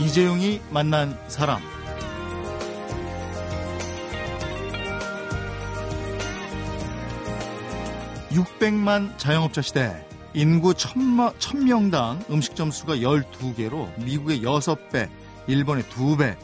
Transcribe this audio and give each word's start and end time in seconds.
이재용이 0.00 0.62
만난 0.70 1.18
사람. 1.28 1.60
(600만) 8.30 9.18
자영업자 9.18 9.60
시대 9.60 10.06
인구 10.32 10.72
1000명당 10.72 12.30
음식점 12.30 12.70
수가 12.70 12.96
12개로 12.96 13.90
미국의 14.02 14.40
6배, 14.40 15.10
일본의 15.46 15.84
2배, 15.84 16.36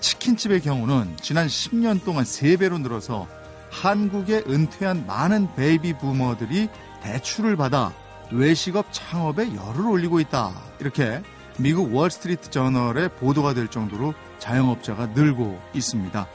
치킨집의 0.00 0.62
경우는 0.62 1.16
지난 1.20 1.46
10년 1.46 2.04
동안 2.04 2.24
3배로 2.24 2.80
늘어서 2.80 3.28
한국에 3.70 4.42
은퇴한 4.48 5.06
많은 5.06 5.54
베이비 5.54 5.98
부머들이 5.98 6.68
대출을 7.02 7.56
받아 7.56 7.92
외식업 8.32 8.86
창업에 8.90 9.54
열을 9.54 9.86
올리고 9.86 10.18
있다. 10.18 10.52
이렇게 10.80 11.22
미국 11.58 11.94
월스트리트 11.94 12.50
저널에 12.50 13.08
보도가 13.08 13.54
될 13.54 13.68
정도로 13.68 14.14
자영업자가 14.38 15.06
늘고 15.08 15.60
있습니다. 15.74 16.26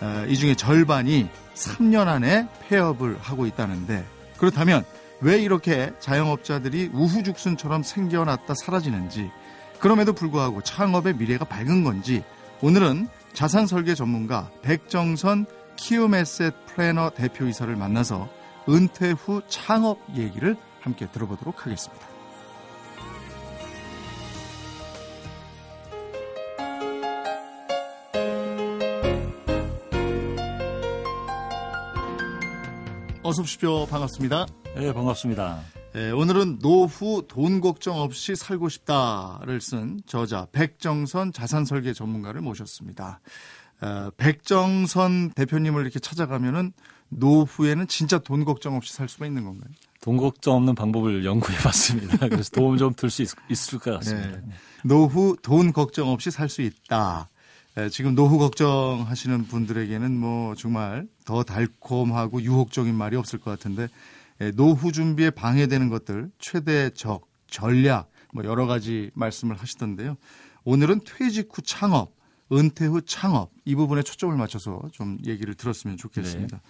어, 0.00 0.24
이 0.28 0.36
중에 0.36 0.54
절반이 0.54 1.28
3년 1.54 2.08
안에 2.08 2.48
폐업을 2.68 3.18
하고 3.20 3.46
있다는데 3.46 4.04
그렇다면 4.38 4.84
왜 5.20 5.38
이렇게 5.38 5.92
자영업자들이 6.00 6.90
우후죽순처럼 6.92 7.82
생겨났다 7.82 8.54
사라지는지 8.54 9.30
그럼에도 9.78 10.12
불구하고 10.12 10.62
창업의 10.62 11.14
미래가 11.16 11.44
밝은 11.44 11.84
건지 11.84 12.24
오늘은 12.60 13.08
자산 13.32 13.66
설계 13.66 13.94
전문가 13.94 14.50
백정선 14.62 15.46
키움에셋 15.76 16.66
플래너 16.66 17.10
대표이사를 17.10 17.74
만나서 17.74 18.28
은퇴 18.68 19.10
후 19.10 19.42
창업 19.48 19.98
얘기를 20.16 20.56
함께 20.80 21.06
들어보도록 21.10 21.66
하겠습니다. 21.66 22.13
어서 33.24 33.42
오십시오. 33.42 33.86
반갑습니다. 33.86 34.46
네, 34.76 34.92
반갑습니다. 34.92 35.60
네, 35.94 36.10
오늘은 36.10 36.58
노후 36.58 37.24
돈 37.26 37.60
걱정 37.60 37.98
없이 37.98 38.36
살고 38.36 38.68
싶다를 38.68 39.60
쓴 39.60 40.00
저자 40.06 40.46
백정선 40.52 41.32
자산설계 41.32 41.92
전문가를 41.94 42.40
모셨습니다. 42.42 43.20
어, 43.80 44.10
백정선 44.16 45.30
대표님을 45.30 45.82
이렇게 45.82 45.98
찾아가면은 46.00 46.72
노후에는 47.08 47.86
진짜 47.88 48.18
돈 48.18 48.44
걱정 48.44 48.76
없이 48.76 48.92
살 48.92 49.08
수가 49.08 49.26
있는 49.26 49.44
건가요? 49.44 49.70
돈 50.02 50.16
걱정 50.18 50.56
없는 50.56 50.74
방법을 50.74 51.24
연구해 51.24 51.56
봤습니다. 51.58 52.28
그래서 52.28 52.50
도움 52.50 52.76
좀 52.76 52.92
들 52.94 53.08
수 53.08 53.22
있을 53.48 53.78
것 53.78 53.92
같습니다. 53.98 54.30
네. 54.32 54.42
노후 54.84 55.36
돈 55.42 55.72
걱정 55.72 56.10
없이 56.10 56.30
살 56.30 56.48
수 56.50 56.60
있다. 56.60 57.30
지금 57.90 58.14
노후 58.14 58.38
걱정하시는 58.38 59.46
분들에게는 59.46 60.16
뭐 60.16 60.54
정말 60.54 61.08
더 61.24 61.42
달콤하고 61.42 62.42
유혹적인 62.42 62.94
말이 62.94 63.16
없을 63.16 63.40
것 63.40 63.50
같은데 63.50 63.88
노후 64.54 64.92
준비에 64.92 65.30
방해되는 65.30 65.88
것들 65.88 66.30
최대 66.38 66.90
적 66.90 67.26
전략 67.48 68.10
뭐 68.32 68.44
여러 68.44 68.66
가지 68.66 69.10
말씀을 69.14 69.56
하시던데요. 69.56 70.16
오늘은 70.64 71.00
퇴직 71.04 71.48
후 71.52 71.62
창업, 71.62 72.14
은퇴 72.52 72.86
후 72.86 73.02
창업 73.02 73.50
이 73.64 73.74
부분에 73.74 74.02
초점을 74.02 74.36
맞춰서 74.36 74.82
좀 74.92 75.18
얘기를 75.24 75.54
들었으면 75.54 75.96
좋겠습니다. 75.96 76.60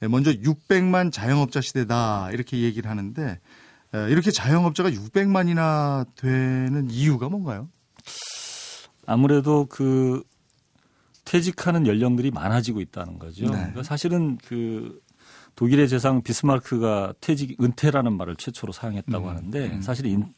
네. 0.00 0.08
먼저 0.08 0.32
600만 0.32 1.12
자영업자 1.12 1.60
시대다 1.60 2.30
이렇게 2.32 2.60
얘기를 2.60 2.90
하는데 2.90 3.40
이렇게 4.08 4.30
자영업자가 4.30 4.90
600만이나 4.90 6.06
되는 6.16 6.90
이유가 6.90 7.28
뭔가요? 7.28 7.68
아무래도 9.06 9.66
그 9.66 10.22
퇴직하는 11.24 11.86
연령들이 11.86 12.30
많아지고 12.30 12.80
있다는 12.80 13.18
거죠. 13.18 13.46
네. 13.46 13.52
그러니까 13.52 13.82
사실은 13.82 14.38
그 14.44 15.00
독일의 15.56 15.88
재상 15.88 16.22
비스마르크가 16.22 17.14
퇴직 17.20 17.62
은퇴라는 17.62 18.16
말을 18.16 18.36
최초로 18.36 18.72
사용했다고 18.72 19.24
음, 19.24 19.30
하는데 19.30 19.66
음. 19.66 19.80
사실 19.80 20.06
인, 20.06 20.34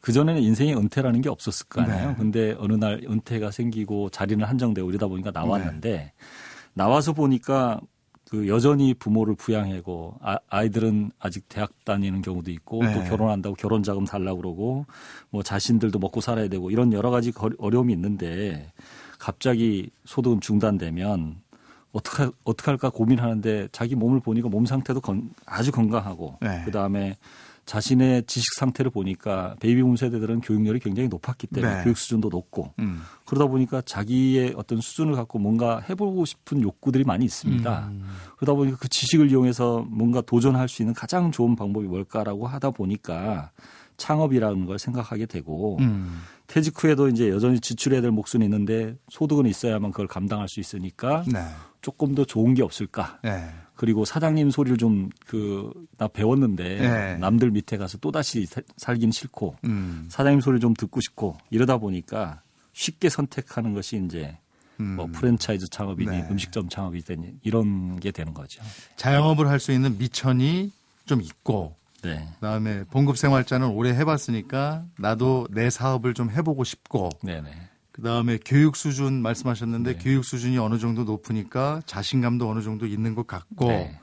그전에는 0.00 0.40
인생의 0.40 0.76
은퇴라는 0.76 1.20
게 1.20 1.28
없었을 1.28 1.66
거 1.68 1.82
아니에요. 1.82 2.10
네. 2.10 2.14
근데 2.16 2.54
어느 2.58 2.74
날 2.74 3.00
은퇴가 3.04 3.50
생기고 3.50 4.10
자리는 4.10 4.44
한정되고 4.44 4.88
이러다 4.88 5.08
보니까 5.08 5.30
나왔는데 5.30 5.90
네. 5.90 6.12
나와서 6.72 7.12
보니까 7.12 7.80
그 8.30 8.46
여전히 8.46 8.94
부모를 8.94 9.34
부양하고 9.34 10.20
아, 10.22 10.62
이들은 10.62 11.10
아직 11.18 11.48
대학 11.48 11.72
다니는 11.84 12.22
경우도 12.22 12.52
있고 12.52 12.84
네. 12.84 12.94
또 12.94 13.02
결혼한다고 13.02 13.56
결혼 13.56 13.82
자금 13.82 14.04
달라고 14.04 14.36
그러고 14.40 14.86
뭐 15.30 15.42
자신들도 15.42 15.98
먹고 15.98 16.20
살아야 16.20 16.46
되고 16.46 16.70
이런 16.70 16.92
여러 16.92 17.10
가지 17.10 17.32
어려움이 17.58 17.92
있는데 17.92 18.72
갑자기 19.20 19.90
소득은 20.06 20.40
중단되면 20.40 21.36
어떻게 21.92 22.30
어떻게 22.44 22.70
할까 22.70 22.90
고민하는데 22.90 23.68
자기 23.70 23.94
몸을 23.94 24.20
보니까 24.20 24.48
몸 24.48 24.64
상태도 24.64 25.00
건, 25.00 25.30
아주 25.44 25.70
건강하고 25.70 26.38
네. 26.40 26.62
그다음에 26.64 27.16
자신의 27.66 28.24
지식 28.26 28.54
상태를 28.54 28.90
보니까 28.90 29.54
베이비붐 29.60 29.96
세대들은 29.96 30.40
교육열이 30.40 30.80
굉장히 30.80 31.08
높았기 31.08 31.48
때문에 31.48 31.76
네. 31.76 31.84
교육 31.84 31.98
수준도 31.98 32.30
높고 32.30 32.72
음. 32.78 33.02
그러다 33.26 33.46
보니까 33.46 33.82
자기의 33.82 34.54
어떤 34.56 34.80
수준을 34.80 35.14
갖고 35.14 35.38
뭔가 35.38 35.80
해보고 35.80 36.24
싶은 36.24 36.62
욕구들이 36.62 37.04
많이 37.04 37.24
있습니다. 37.26 37.88
음. 37.88 38.08
그러다 38.38 38.54
보니까 38.54 38.78
그 38.80 38.88
지식을 38.88 39.30
이용해서 39.30 39.84
뭔가 39.88 40.20
도전할 40.20 40.68
수 40.68 40.82
있는 40.82 40.94
가장 40.94 41.30
좋은 41.30 41.54
방법이 41.54 41.86
뭘까라고 41.86 42.46
하다 42.46 42.70
보니까 42.70 43.50
창업이라는 44.00 44.66
걸 44.66 44.78
생각하게 44.78 45.26
되고 45.26 45.76
음. 45.80 46.22
퇴직 46.48 46.82
후에도 46.82 47.08
이제 47.08 47.28
여전히 47.28 47.60
지출해야 47.60 48.00
될 48.00 48.10
몫은 48.10 48.42
있는데 48.42 48.96
소득은 49.10 49.46
있어야만 49.46 49.92
그걸 49.92 50.08
감당할 50.08 50.48
수 50.48 50.58
있으니까 50.58 51.22
네. 51.32 51.44
조금 51.82 52.14
더 52.14 52.24
좋은 52.24 52.54
게 52.54 52.62
없을까. 52.62 53.20
네. 53.22 53.48
그리고 53.76 54.04
사장님 54.04 54.50
소리를 54.50 54.76
좀 54.78 55.10
그 55.26 55.72
나 55.96 56.08
배웠는데 56.08 56.78
네. 56.80 57.16
남들 57.18 57.50
밑에 57.50 57.76
가서 57.76 57.98
또 57.98 58.10
다시 58.10 58.46
살긴 58.78 59.12
싫고 59.12 59.56
음. 59.64 60.06
사장님 60.08 60.40
소리 60.40 60.58
좀 60.60 60.72
듣고 60.74 61.00
싶고 61.00 61.36
이러다 61.50 61.76
보니까 61.76 62.40
쉽게 62.72 63.10
선택하는 63.10 63.74
것이 63.74 64.02
이제 64.06 64.38
음. 64.80 64.96
뭐 64.96 65.06
프랜차이즈 65.12 65.68
창업이니 65.68 66.10
네. 66.10 66.26
음식점 66.30 66.68
창업이든 66.70 67.40
이런 67.42 68.00
게 68.00 68.10
되는 68.10 68.32
거죠. 68.32 68.62
자영업을 68.96 69.46
할 69.48 69.60
수 69.60 69.72
있는 69.72 69.98
미천이 69.98 70.72
좀 71.04 71.20
있고 71.20 71.76
네. 72.02 72.28
그다음에 72.34 72.84
봉급 72.84 73.16
생활자는 73.16 73.68
오래 73.68 73.90
해봤으니까 73.90 74.84
나도 74.98 75.48
내 75.50 75.70
사업을 75.70 76.14
좀 76.14 76.30
해보고 76.30 76.64
싶고. 76.64 77.10
네네. 77.22 77.50
그다음에 77.92 78.38
교육 78.44 78.76
수준 78.76 79.20
말씀하셨는데 79.22 79.94
네. 79.94 79.98
교육 80.02 80.24
수준이 80.24 80.58
어느 80.58 80.78
정도 80.78 81.04
높으니까 81.04 81.82
자신감도 81.86 82.48
어느 82.48 82.62
정도 82.62 82.86
있는 82.86 83.14
것 83.14 83.26
같고. 83.26 83.68
네. 83.68 83.98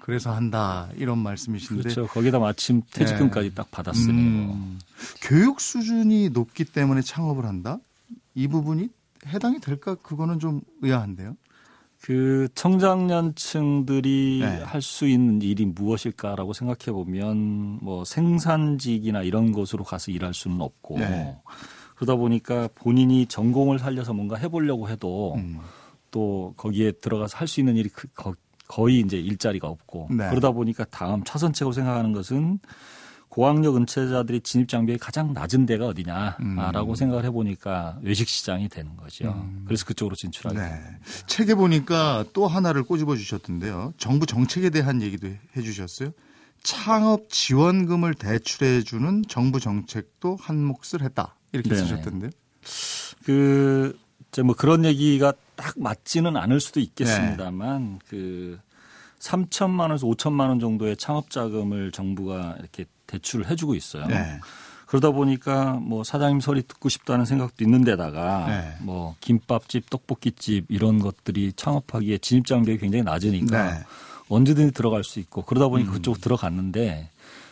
그래서 0.00 0.34
한다 0.34 0.88
이런 0.96 1.18
말씀이신데 1.18 1.82
그렇죠. 1.82 2.06
거기다 2.06 2.38
마침 2.38 2.82
퇴직금까지 2.90 3.50
네. 3.50 3.54
딱 3.54 3.70
받았으니 3.70 4.12
음, 4.12 4.78
교육 5.20 5.60
수준이 5.60 6.30
높기 6.30 6.64
때문에 6.64 7.02
창업을 7.02 7.44
한다 7.44 7.78
이 8.34 8.48
부분이 8.48 8.88
해당이 9.26 9.60
될까 9.60 9.94
그거는 9.96 10.38
좀 10.38 10.62
의아한데요. 10.80 11.36
그 12.00 12.48
청장년층들이 12.54 14.38
네. 14.42 14.62
할수 14.62 15.06
있는 15.06 15.42
일이 15.42 15.66
무엇일까라고 15.66 16.54
생각해 16.54 16.92
보면 16.92 17.78
뭐 17.82 18.04
생산직이나 18.04 19.22
이런 19.22 19.52
곳으로 19.52 19.84
가서 19.84 20.10
일할 20.10 20.32
수는 20.32 20.62
없고 20.62 20.98
네. 20.98 21.36
그러다 21.96 22.16
보니까 22.16 22.68
본인이 22.74 23.26
전공을 23.26 23.78
살려서 23.78 24.14
뭔가 24.14 24.36
해보려고 24.36 24.88
해도 24.88 25.34
음. 25.34 25.58
또 26.10 26.54
거기에 26.56 26.92
들어가서 26.92 27.36
할 27.36 27.46
수 27.46 27.60
있는 27.60 27.76
일이 27.76 27.90
그, 27.90 28.08
거의 28.66 29.00
이제 29.00 29.18
일자리가 29.18 29.68
없고 29.68 30.08
네. 30.10 30.28
그러다 30.30 30.52
보니까 30.52 30.84
다음 30.90 31.22
차선책으로 31.24 31.72
생각하는 31.72 32.12
것은 32.12 32.60
고학력 33.30 33.76
은퇴자들이 33.76 34.40
진입 34.40 34.68
장벽이 34.68 34.98
가장 34.98 35.32
낮은 35.32 35.64
데가 35.64 35.86
어디냐라고 35.86 36.90
음. 36.90 36.94
생각을 36.96 37.24
해보니까 37.26 37.98
외식 38.02 38.28
시장이 38.28 38.68
되는 38.68 38.96
거죠. 38.96 39.28
음. 39.28 39.62
그래서 39.66 39.86
그쪽으로 39.86 40.16
진출하게 40.16 40.58
네. 40.58 40.68
됩니다. 40.68 40.98
책에 41.28 41.54
보니까 41.54 42.24
또 42.32 42.48
하나를 42.48 42.82
꼬집어 42.82 43.16
주셨던데요. 43.16 43.94
정부 43.98 44.26
정책에 44.26 44.70
대한 44.70 45.00
얘기도 45.00 45.28
해주셨어요. 45.56 46.10
창업 46.64 47.30
지원금을 47.30 48.14
대출해 48.14 48.82
주는 48.82 49.22
정부 49.28 49.60
정책도 49.60 50.36
한 50.40 50.62
몫을 50.64 51.02
했다 51.02 51.36
이렇게 51.52 51.70
네. 51.70 51.76
쓰셨던데요. 51.76 52.30
그, 53.24 53.96
뭐 54.44 54.56
그런 54.56 54.84
얘기가 54.84 55.32
딱 55.54 55.74
맞지는 55.78 56.36
않을 56.36 56.58
수도 56.58 56.80
있겠습니다만 56.80 57.92
네. 57.92 57.98
그 58.08 58.58
3천만 59.20 59.80
원에서 59.80 60.06
5천만 60.06 60.48
원 60.48 60.58
정도의 60.58 60.96
창업 60.96 61.30
자금을 61.30 61.92
정부가 61.92 62.56
이렇게 62.58 62.86
대출을 63.06 63.48
해주고 63.50 63.74
있어요. 63.74 64.06
네. 64.06 64.40
그러다 64.86 65.12
보니까 65.12 65.74
뭐 65.74 66.02
사장님 66.02 66.40
소리 66.40 66.62
듣고 66.62 66.88
싶다는 66.88 67.24
생각도 67.24 67.62
있는데다가 67.62 68.46
네. 68.48 68.76
뭐 68.80 69.14
김밥집, 69.20 69.88
떡볶이집 69.88 70.66
이런 70.68 70.98
것들이 70.98 71.52
창업하기에 71.54 72.18
진입 72.18 72.46
장벽이 72.46 72.78
굉장히 72.78 73.04
낮으니까 73.04 73.70
네. 73.70 73.84
언제든지 74.28 74.72
들어갈 74.72 75.04
수 75.04 75.20
있고 75.20 75.42
그러다 75.42 75.68
보니까 75.68 75.92
음. 75.92 75.94
그쪽 75.94 76.20
들어갔는데 76.20 77.08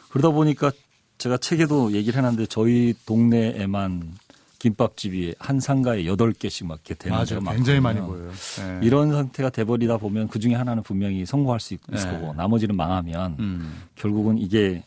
그러다 0.09 0.31
보니까 0.31 0.73
제가 1.19 1.37
책에도 1.37 1.93
얘기를 1.93 2.19
해놨는데 2.19 2.47
저희 2.47 2.94
동네에만 3.06 4.14
김밥집이 4.58 5.37
한 5.38 5.60
상가에 5.60 6.02
8개씩 6.05 6.66
막 6.66 6.81
이렇게 6.84 6.94
되는 6.94 7.16
맞아요. 7.16 7.40
굉장히 7.56 7.81
많이 7.81 8.00
보여요. 8.00 8.31
네. 8.58 8.81
이런 8.82 9.12
상태가 9.12 9.50
돼버리다 9.50 9.99
보면 9.99 10.28
그 10.28 10.38
중에 10.38 10.55
하나는 10.55 10.82
분명히 10.82 11.25
성공할 11.25 11.60
수 11.60 11.75
있, 11.75 11.81
을 11.88 11.94
네. 11.96 12.10
거고 12.10 12.34
나머지는 12.34 12.76
망하면 12.76 13.37
음. 13.38 13.82
결국은 13.94 14.38
이게 14.38 14.82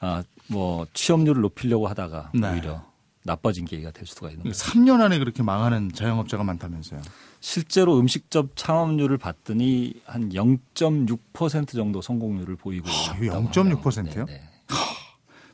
아, 0.00 0.24
뭐 0.48 0.86
취업률을 0.92 1.40
높이려고 1.42 1.86
하다가 1.86 2.32
네. 2.34 2.52
오히려 2.52 2.84
나빠진 3.22 3.64
계기가 3.64 3.90
될 3.90 4.06
수가 4.06 4.30
있는 4.30 4.44
거죠. 4.44 4.64
3년 4.64 5.00
안에 5.00 5.18
그렇게 5.18 5.42
망하는 5.42 5.90
자영업자가 5.92 6.44
많다면서요. 6.44 7.02
실제로 7.40 7.98
음식점 7.98 8.50
창업률을 8.54 9.18
봤더니 9.18 9.94
한 10.04 10.30
0.6% 10.30 11.72
정도 11.72 12.02
성공률을 12.02 12.56
보이고 12.56 12.88
아, 12.88 13.14
0.6%요? 13.18 14.24
네 14.26 14.32
네. 14.32 14.42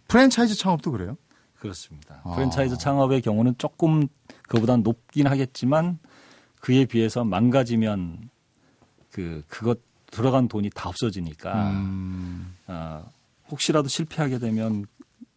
프랜차이즈 0.08 0.54
창업도 0.54 0.92
그래요? 0.92 1.16
그렇습니다. 1.62 2.20
아. 2.24 2.34
프랜차이즈 2.34 2.76
창업의 2.76 3.22
경우는 3.22 3.54
조금 3.56 4.08
그보다 4.48 4.76
높긴 4.76 5.28
하겠지만 5.28 6.00
그에 6.60 6.86
비해서 6.86 7.22
망가지면 7.22 8.28
그 9.12 9.44
그것 9.46 9.78
들어간 10.10 10.48
돈이 10.48 10.70
다 10.74 10.88
없어지니까 10.88 11.70
음. 11.70 12.56
어, 12.66 13.04
혹시라도 13.48 13.88
실패하게 13.88 14.40
되면 14.40 14.86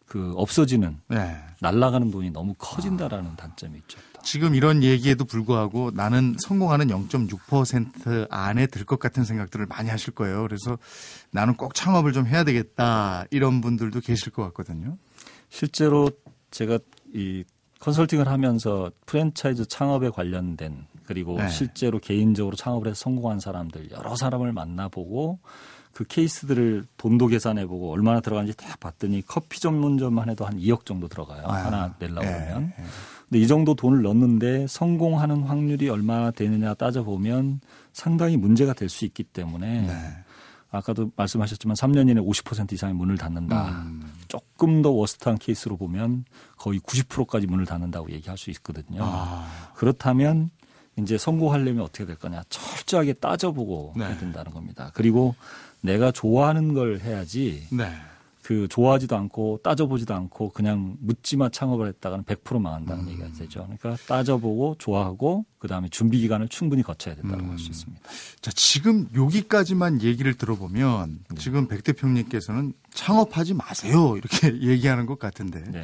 그 0.04 0.32
없어지는 0.36 0.98
네. 1.08 1.36
날아가는 1.60 2.10
돈이 2.10 2.30
너무 2.30 2.54
커진다라는 2.58 3.30
아. 3.32 3.36
단점이 3.36 3.78
있죠. 3.78 3.98
지금 4.24 4.56
이런 4.56 4.82
얘기에도 4.82 5.24
불구하고 5.24 5.92
나는 5.94 6.34
성공하는 6.40 6.88
0.6% 6.88 8.26
안에 8.28 8.66
들 8.66 8.84
것 8.84 8.98
같은 8.98 9.22
생각들을 9.24 9.66
많이 9.66 9.88
하실 9.90 10.12
거예요. 10.12 10.42
그래서 10.42 10.76
나는 11.30 11.54
꼭 11.54 11.74
창업을 11.74 12.12
좀 12.12 12.26
해야 12.26 12.42
되겠다 12.42 13.26
이런 13.30 13.60
분들도 13.60 14.00
계실 14.00 14.32
것 14.32 14.42
같거든요. 14.46 14.96
실제로 15.56 16.10
제가 16.50 16.78
이 17.14 17.42
컨설팅을 17.80 18.28
하면서 18.28 18.90
프랜차이즈 19.06 19.64
창업에 19.66 20.10
관련된 20.10 20.84
그리고 21.06 21.38
네. 21.38 21.48
실제로 21.48 21.98
개인적으로 21.98 22.56
창업을 22.56 22.88
해서 22.88 22.96
성공한 22.96 23.40
사람들 23.40 23.90
여러 23.90 24.16
사람을 24.16 24.52
만나보고 24.52 25.38
그 25.94 26.04
케이스들을 26.04 26.84
돈도 26.98 27.28
계산해보고 27.28 27.90
얼마나 27.90 28.20
들어가는지 28.20 28.54
다 28.54 28.76
봤더니 28.78 29.22
커피 29.26 29.58
전문점만 29.58 30.28
해도 30.28 30.44
한 30.44 30.58
2억 30.58 30.84
정도 30.84 31.08
들어가요. 31.08 31.46
아, 31.46 31.64
하나 31.64 31.94
내려고 31.98 32.20
네. 32.26 32.32
그러면. 32.32 32.72
네. 32.76 32.84
근데 33.30 33.42
이 33.42 33.46
정도 33.46 33.74
돈을 33.74 34.02
넣는데 34.02 34.66
성공하는 34.66 35.44
확률이 35.44 35.88
얼마나 35.88 36.30
되느냐 36.30 36.74
따져보면 36.74 37.62
상당히 37.94 38.36
문제가 38.36 38.74
될 38.74 38.90
수 38.90 39.06
있기 39.06 39.24
때문에 39.24 39.86
네. 39.86 40.25
아까도 40.76 41.10
말씀하셨지만 41.16 41.74
3년 41.74 42.08
이내 42.10 42.20
50% 42.20 42.72
이상의 42.72 42.94
문을 42.94 43.18
닫는다. 43.18 43.68
음. 43.70 44.12
조금 44.28 44.82
더 44.82 44.90
워스트한 44.90 45.38
케이스로 45.38 45.76
보면 45.76 46.24
거의 46.56 46.80
90%까지 46.80 47.46
문을 47.46 47.66
닫는다고 47.66 48.10
얘기할 48.10 48.36
수 48.38 48.50
있거든요. 48.50 49.00
아. 49.02 49.70
그렇다면 49.74 50.50
이제 50.98 51.18
성공하려면 51.18 51.84
어떻게 51.84 52.06
될 52.06 52.16
거냐. 52.16 52.42
철저하게 52.48 53.14
따져보고 53.14 53.94
네. 53.96 54.04
해야 54.04 54.18
된다는 54.18 54.52
겁니다. 54.52 54.90
그리고 54.94 55.34
내가 55.80 56.10
좋아하는 56.10 56.74
걸 56.74 57.00
해야지. 57.00 57.66
네. 57.70 57.92
그 58.46 58.68
좋아하지도 58.68 59.16
않고 59.16 59.58
따져보지도 59.64 60.14
않고 60.14 60.50
그냥 60.50 60.96
묻지마 61.00 61.48
창업을 61.48 61.88
했다가는 61.88 62.24
100% 62.24 62.60
망한다는 62.60 63.02
음. 63.02 63.08
얘기가 63.08 63.26
되죠. 63.32 63.68
그러니까 63.80 63.96
따져보고 64.06 64.76
좋아하고 64.78 65.44
그다음에 65.58 65.88
준비 65.88 66.20
기간을 66.20 66.46
충분히 66.46 66.84
거쳐야 66.84 67.16
된다고 67.16 67.42
음. 67.42 67.50
할수 67.50 67.70
있습니다. 67.70 68.08
자, 68.40 68.52
지금 68.54 69.08
여기까지만 69.16 70.00
얘기를 70.00 70.32
들어보면 70.34 71.24
네. 71.28 71.40
지금 71.40 71.66
백 71.66 71.82
대표님께서는 71.82 72.72
창업하지 72.94 73.54
마세요. 73.54 74.16
이렇게 74.16 74.60
얘기하는 74.62 75.06
것 75.06 75.18
같은데. 75.18 75.64
네. 75.68 75.82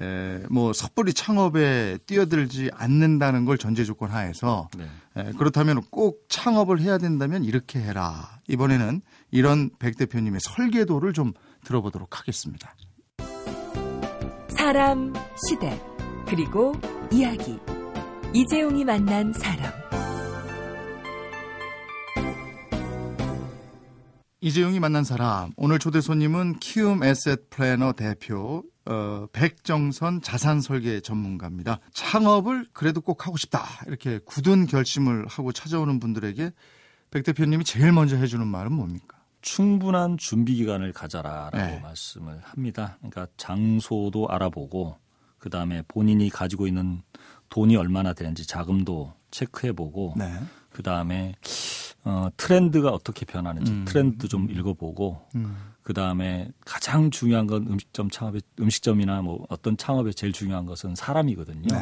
에, 0.00 0.42
뭐 0.50 0.74
섣불리 0.74 1.14
창업에 1.14 1.96
뛰어들지 2.04 2.70
않는다는 2.74 3.46
걸 3.46 3.56
전제 3.56 3.84
조건 3.84 4.10
하에서 4.10 4.68
네. 4.76 4.84
에, 5.16 5.32
그렇다면 5.38 5.80
꼭 5.90 6.26
창업을 6.28 6.78
해야 6.82 6.98
된다면 6.98 7.42
이렇게 7.42 7.78
해라. 7.78 8.38
이번에는 8.48 9.00
이런 9.30 9.70
백 9.78 9.96
대표님의 9.96 10.40
설계도를 10.42 11.14
좀 11.14 11.32
들어보도록 11.64 12.18
하겠습니다. 12.18 12.74
사람, 14.48 15.12
시대, 15.48 15.80
그리고 16.26 16.72
이야기. 17.10 17.58
이재용이 18.34 18.84
만난 18.84 19.32
사람. 19.32 19.72
이재용이 24.40 24.80
만난 24.80 25.04
사람. 25.04 25.52
오늘 25.56 25.78
초대 25.78 26.00
손님은 26.00 26.58
키움 26.58 27.04
에셋 27.04 27.50
플래너 27.50 27.92
대표 27.92 28.64
어, 28.84 29.26
백정선 29.32 30.22
자산 30.22 30.60
설계 30.60 31.00
전문가입니다. 31.00 31.78
창업을 31.92 32.66
그래도 32.72 33.00
꼭 33.00 33.26
하고 33.26 33.36
싶다. 33.36 33.62
이렇게 33.86 34.18
굳은 34.24 34.66
결심을 34.66 35.26
하고 35.28 35.52
찾아오는 35.52 36.00
분들에게 36.00 36.50
백 37.10 37.22
대표님이 37.24 37.64
제일 37.64 37.92
먼저 37.92 38.16
해주는 38.16 38.44
말은 38.44 38.72
뭡니까? 38.72 39.11
충분한 39.42 40.16
준비 40.16 40.54
기간을 40.54 40.92
가져라라고 40.92 41.56
네. 41.56 41.80
말씀을 41.80 42.40
합니다. 42.42 42.96
그러니까 42.98 43.26
장소도 43.36 44.28
알아보고 44.28 44.96
그 45.38 45.50
다음에 45.50 45.82
본인이 45.88 46.30
가지고 46.30 46.66
있는 46.66 47.02
돈이 47.50 47.76
얼마나 47.76 48.12
되는지 48.14 48.46
자금도 48.46 49.12
체크해보고 49.30 50.14
네. 50.16 50.32
그 50.70 50.82
다음에 50.82 51.34
어, 52.04 52.28
트렌드가 52.36 52.90
어떻게 52.90 53.24
변하는지 53.24 53.70
음. 53.70 53.84
트렌드 53.86 54.28
좀 54.28 54.50
읽어보고 54.50 55.28
음. 55.34 55.72
그 55.82 55.92
다음에 55.92 56.50
가장 56.64 57.10
중요한 57.10 57.46
건 57.46 57.66
음식점 57.68 58.08
창업의 58.08 58.42
음식점이나 58.60 59.22
뭐 59.22 59.44
어떤 59.48 59.76
창업에 59.76 60.12
제일 60.12 60.32
중요한 60.32 60.64
것은 60.64 60.94
사람이거든요. 60.94 61.66
네. 61.68 61.78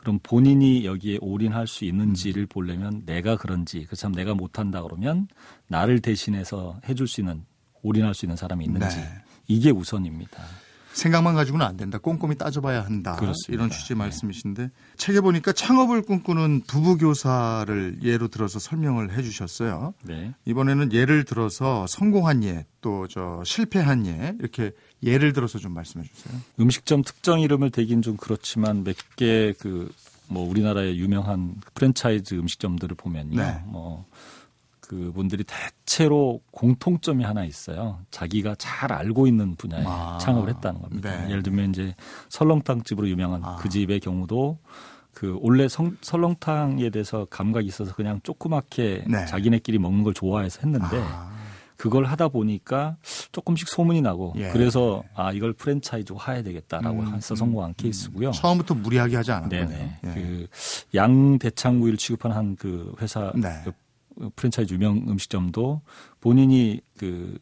그럼 0.00 0.18
본인이 0.22 0.84
여기에 0.86 1.18
올인할 1.20 1.66
수 1.66 1.84
있는지를 1.84 2.44
음. 2.44 2.46
보려면 2.48 3.02
내가 3.04 3.36
그런지 3.36 3.84
그참 3.84 4.12
내가 4.12 4.34
못한다 4.34 4.82
그러면 4.82 5.28
나를 5.68 6.00
대신해서 6.00 6.80
해줄 6.88 7.06
수 7.06 7.20
있는 7.20 7.44
올인할 7.82 8.14
수 8.14 8.24
있는 8.24 8.36
사람이 8.36 8.64
있는지 8.64 8.96
네. 8.96 9.04
이게 9.46 9.70
우선입니다. 9.70 10.42
생각만 11.00 11.34
가지고는 11.34 11.66
안 11.66 11.76
된다. 11.76 11.98
꼼꼼히 11.98 12.36
따져봐야 12.36 12.84
한다. 12.84 13.16
그렇습니다. 13.16 13.52
이런 13.52 13.70
취지 13.70 13.92
의 13.92 13.96
네. 13.96 14.04
말씀이신데 14.04 14.70
책에 14.96 15.20
보니까 15.20 15.52
창업을 15.52 16.02
꿈꾸는 16.02 16.62
부부 16.66 16.98
교사를 16.98 17.98
예로 18.02 18.28
들어서 18.28 18.58
설명을 18.58 19.12
해주셨어요. 19.16 19.94
네. 20.02 20.34
이번에는 20.44 20.92
예를 20.92 21.24
들어서 21.24 21.86
성공한 21.88 22.44
예, 22.44 22.66
또 22.80 23.06
저 23.10 23.42
실패한 23.44 24.06
예 24.06 24.34
이렇게 24.38 24.72
예를 25.02 25.32
들어서 25.32 25.58
좀 25.58 25.72
말씀해 25.72 26.04
주세요. 26.04 26.40
음식점 26.60 27.02
특정 27.02 27.40
이름을 27.40 27.70
대긴 27.70 28.02
좀 28.02 28.16
그렇지만 28.16 28.84
몇개그 28.84 29.90
뭐 30.28 30.48
우리나라의 30.48 30.98
유명한 30.98 31.56
프랜차이즈 31.74 32.34
음식점들을 32.34 32.96
보면요. 32.96 33.36
네. 33.36 33.62
뭐 33.66 34.06
그분들이 34.90 35.44
대체로 35.44 36.40
공통점이 36.50 37.22
하나 37.22 37.44
있어요. 37.44 38.00
자기가 38.10 38.56
잘 38.58 38.92
알고 38.92 39.28
있는 39.28 39.54
분야에 39.54 39.84
아, 39.86 40.18
창업을 40.20 40.48
했다는 40.48 40.82
겁니다. 40.82 41.16
네. 41.16 41.30
예를 41.30 41.44
들면 41.44 41.70
이제 41.70 41.94
설렁탕 42.28 42.82
집으로 42.82 43.08
유명한 43.08 43.40
아. 43.44 43.56
그 43.60 43.68
집의 43.68 44.00
경우도 44.00 44.58
그 45.14 45.38
원래 45.42 45.68
성, 45.68 45.96
설렁탕에 46.00 46.90
대해서 46.90 47.24
감각이 47.30 47.68
있어서 47.68 47.94
그냥 47.94 48.18
조그맣게 48.24 49.04
네. 49.06 49.26
자기네끼리 49.26 49.78
먹는 49.78 50.02
걸 50.02 50.12
좋아해서 50.12 50.60
했는데 50.64 51.00
아. 51.00 51.30
그걸 51.76 52.04
하다 52.06 52.28
보니까 52.28 52.96
조금씩 53.30 53.68
소문이 53.68 54.02
나고 54.02 54.34
예. 54.38 54.50
그래서 54.50 55.04
아 55.14 55.30
이걸 55.32 55.52
프랜차이즈화 55.52 56.32
해야 56.32 56.42
되겠다라고 56.42 57.00
음, 57.00 57.14
해서 57.14 57.34
성공한 57.36 57.70
음, 57.70 57.74
케이스고요. 57.76 58.32
처음부터 58.32 58.74
무리하게 58.74 59.16
하지 59.16 59.30
않았거든요. 59.30 59.66
네네. 59.68 59.98
예. 60.04 60.08
그 60.14 60.46
양 60.94 61.38
대창구이를 61.38 61.96
취급하는 61.96 62.36
한그 62.36 62.96
회사 63.00 63.32
네. 63.34 63.62
그 64.20 64.30
프랜차이즈 64.36 64.74
유명 64.74 64.98
음식점도 65.08 65.80
본인이 66.20 66.80
그 66.98 67.38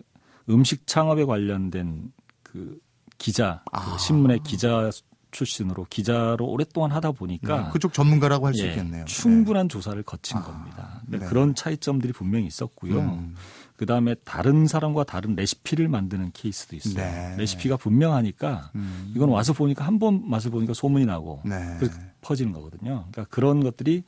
음식 0.49 0.87
창업에 0.87 1.25
관련된 1.25 2.13
그 2.43 2.79
기자, 3.19 3.63
그 3.67 3.77
아. 3.77 3.93
그 3.93 3.99
신문의 3.99 4.41
기자 4.45 4.91
출신으로 5.31 5.87
기자로 5.91 6.47
오랫동안 6.47 6.91
하다 6.93 7.13
보니까 7.13 7.65
네, 7.65 7.71
그쪽 7.71 7.93
전문가라고 7.93 8.47
할수 8.47 8.65
예, 8.65 8.71
있겠네요. 8.71 9.05
충분한 9.05 9.69
네. 9.69 9.73
조사를 9.73 10.03
거친 10.05 10.39
아, 10.39 10.43
겁니다. 10.43 11.03
네. 11.07 11.19
그런 11.19 11.55
차이점들이 11.55 12.15
분명히 12.15 12.47
있었고요. 12.47 12.99
음. 12.99 13.35
그 13.77 13.85
다음에 13.85 14.15
다른 14.25 14.67
사람과 14.67 15.05
다른 15.05 15.35
레시피를 15.35 15.89
만드는 15.89 16.31
케이스도 16.33 16.77
있어요. 16.77 16.95
네. 16.95 17.35
레시피가 17.37 17.77
분명하니까 17.77 18.71
음. 18.75 19.13
이건 19.15 19.29
와서 19.29 19.53
보니까 19.53 19.85
한 19.85 19.99
번 19.99 20.29
맛을 20.31 20.51
보니까 20.51 20.73
소문이 20.73 21.05
나고 21.07 21.43
네. 21.45 21.79
퍼지는 22.23 22.53
거거든요. 22.53 23.05
그러니까 23.11 23.25
그런 23.29 23.63
것들이 23.63 24.05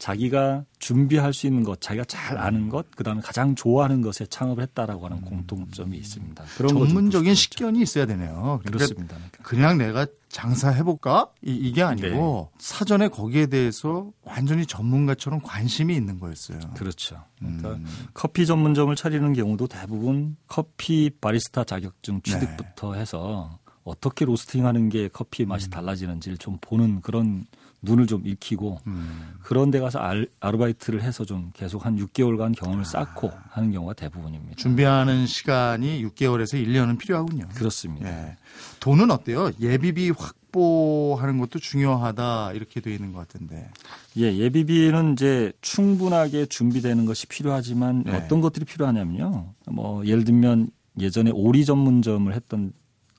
자기가 0.00 0.64
준비할 0.78 1.34
수 1.34 1.46
있는 1.46 1.62
것, 1.62 1.78
자기가 1.80 2.04
잘 2.06 2.38
아는 2.38 2.70
것, 2.70 2.90
그다음에 2.92 3.20
가장 3.20 3.54
좋아하는 3.54 4.00
것에 4.00 4.24
창업을 4.24 4.62
했다라고 4.62 5.04
하는 5.04 5.18
음. 5.18 5.24
공통점이 5.24 5.96
있습니다. 5.98 6.42
그런 6.56 6.70
전문적인 6.70 7.34
식견이 7.34 7.82
있어야 7.82 8.06
되네요. 8.06 8.32
그러니까 8.32 8.70
그렇습니다. 8.70 9.16
그냥 9.42 9.76
내가 9.76 10.06
장사해 10.30 10.84
볼까 10.84 11.28
이, 11.42 11.70
게 11.72 11.82
아니고 11.82 12.50
네. 12.50 12.58
사전에 12.58 13.08
거기에 13.08 13.46
대해서 13.46 14.10
완전히 14.22 14.64
전문가처럼 14.64 15.42
관심이 15.42 15.94
있는 15.94 16.18
거였어요. 16.18 16.58
그렇죠. 16.76 17.22
그러니까 17.38 17.72
음. 17.72 17.86
커피 18.14 18.46
전문점을 18.46 18.96
차리는 18.96 19.32
경우도 19.34 19.66
대부분 19.66 20.36
커피 20.46 21.10
바리스타 21.10 21.64
자격증 21.64 22.22
취득부터 22.22 22.94
네. 22.94 23.00
해서 23.00 23.58
어떻게 23.84 24.24
로스팅하는 24.24 24.88
게 24.88 25.08
커피 25.08 25.44
맛이 25.44 25.66
음. 25.66 25.70
달라지는지를 25.70 26.38
좀 26.38 26.56
보는 26.62 27.02
그런 27.02 27.44
눈을 27.82 28.06
좀 28.06 28.26
익히고 28.26 28.80
음. 28.86 29.34
그런 29.42 29.70
데 29.70 29.80
가서 29.80 29.98
알, 29.98 30.28
아르바이트를 30.40 31.02
해서 31.02 31.24
좀 31.24 31.50
계속 31.54 31.86
한 31.86 31.96
6개월간 31.96 32.54
경험을 32.56 32.82
아. 32.82 32.84
쌓고 32.84 33.32
하는 33.50 33.72
경우가 33.72 33.94
대부분입니다. 33.94 34.56
준비하는 34.56 35.26
시간이 35.26 36.04
6개월에서 36.04 36.62
1년은 36.64 36.98
필요하군요. 36.98 37.48
그렇습니다. 37.54 38.08
예. 38.08 38.36
돈은 38.80 39.10
어때요? 39.10 39.50
예비비 39.60 40.10
확보하는 40.10 41.38
것도 41.38 41.58
중요하다 41.58 42.52
이렇게 42.52 42.80
되어 42.80 42.92
있는 42.92 43.12
것 43.12 43.20
같은데. 43.20 43.70
예, 44.18 44.36
예비비는 44.36 45.14
이제 45.14 45.52
충분하게 45.62 46.46
준비되는 46.46 47.06
것이 47.06 47.26
필요하지만 47.26 48.04
예. 48.08 48.12
어떤 48.12 48.40
것들이 48.40 48.64
필요하냐면요. 48.66 49.54
뭐 49.70 50.04
예를 50.06 50.24
들면 50.24 50.68
예전에 50.98 51.30
오리 51.32 51.64
전문점을 51.64 52.32
했던 52.34 52.72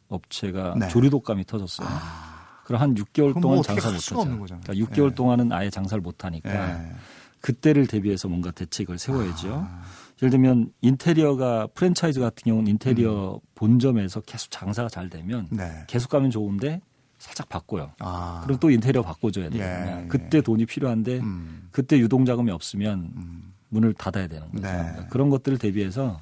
업체가 0.09 0.75
네. 0.77 0.87
조류독감이 0.89 1.45
터졌어요. 1.45 1.87
아. 1.89 2.30
그럼 2.63 2.81
한 2.81 2.95
6개월 2.95 3.33
동안 3.33 3.55
뭐 3.55 3.61
장사 3.63 3.89
못 3.89 3.95
하죠. 3.95 4.59
그러니까 4.61 4.73
6개월 4.73 5.09
네. 5.09 5.15
동안은 5.15 5.51
아예 5.51 5.69
장사를 5.69 6.01
못 6.01 6.23
하니까 6.25 6.77
네. 6.77 6.91
그때를 7.41 7.87
대비해서 7.87 8.27
뭔가 8.27 8.51
대책을 8.51 8.97
세워야죠. 8.97 9.67
아. 9.67 9.83
예를 10.21 10.29
들면 10.29 10.71
인테리어가 10.81 11.67
프랜차이즈 11.73 12.19
같은 12.19 12.43
경우는 12.43 12.69
인테리어 12.69 13.35
음. 13.35 13.39
본점에서 13.55 14.21
계속 14.21 14.51
장사가 14.51 14.89
잘 14.89 15.09
되면 15.09 15.47
네. 15.49 15.83
계속 15.87 16.09
가면 16.09 16.29
좋은데 16.29 16.81
살짝 17.17 17.49
바꿔요. 17.49 17.91
아. 17.99 18.41
그럼 18.43 18.59
또 18.59 18.69
인테리어 18.69 19.01
바꿔줘야 19.01 19.49
돼요. 19.49 19.63
예, 19.63 20.07
그때 20.07 20.37
예. 20.37 20.41
돈이 20.41 20.65
필요한데 20.65 21.19
음. 21.19 21.67
그때 21.71 21.97
유동자금이 21.97 22.51
없으면 22.51 23.11
음. 23.15 23.53
문을 23.69 23.93
닫아야 23.93 24.27
되는 24.27 24.49
거죠. 24.51 24.61
네. 24.61 24.71
그러니까 24.71 25.07
그런 25.07 25.29
것들을 25.29 25.57
대비해서 25.57 26.21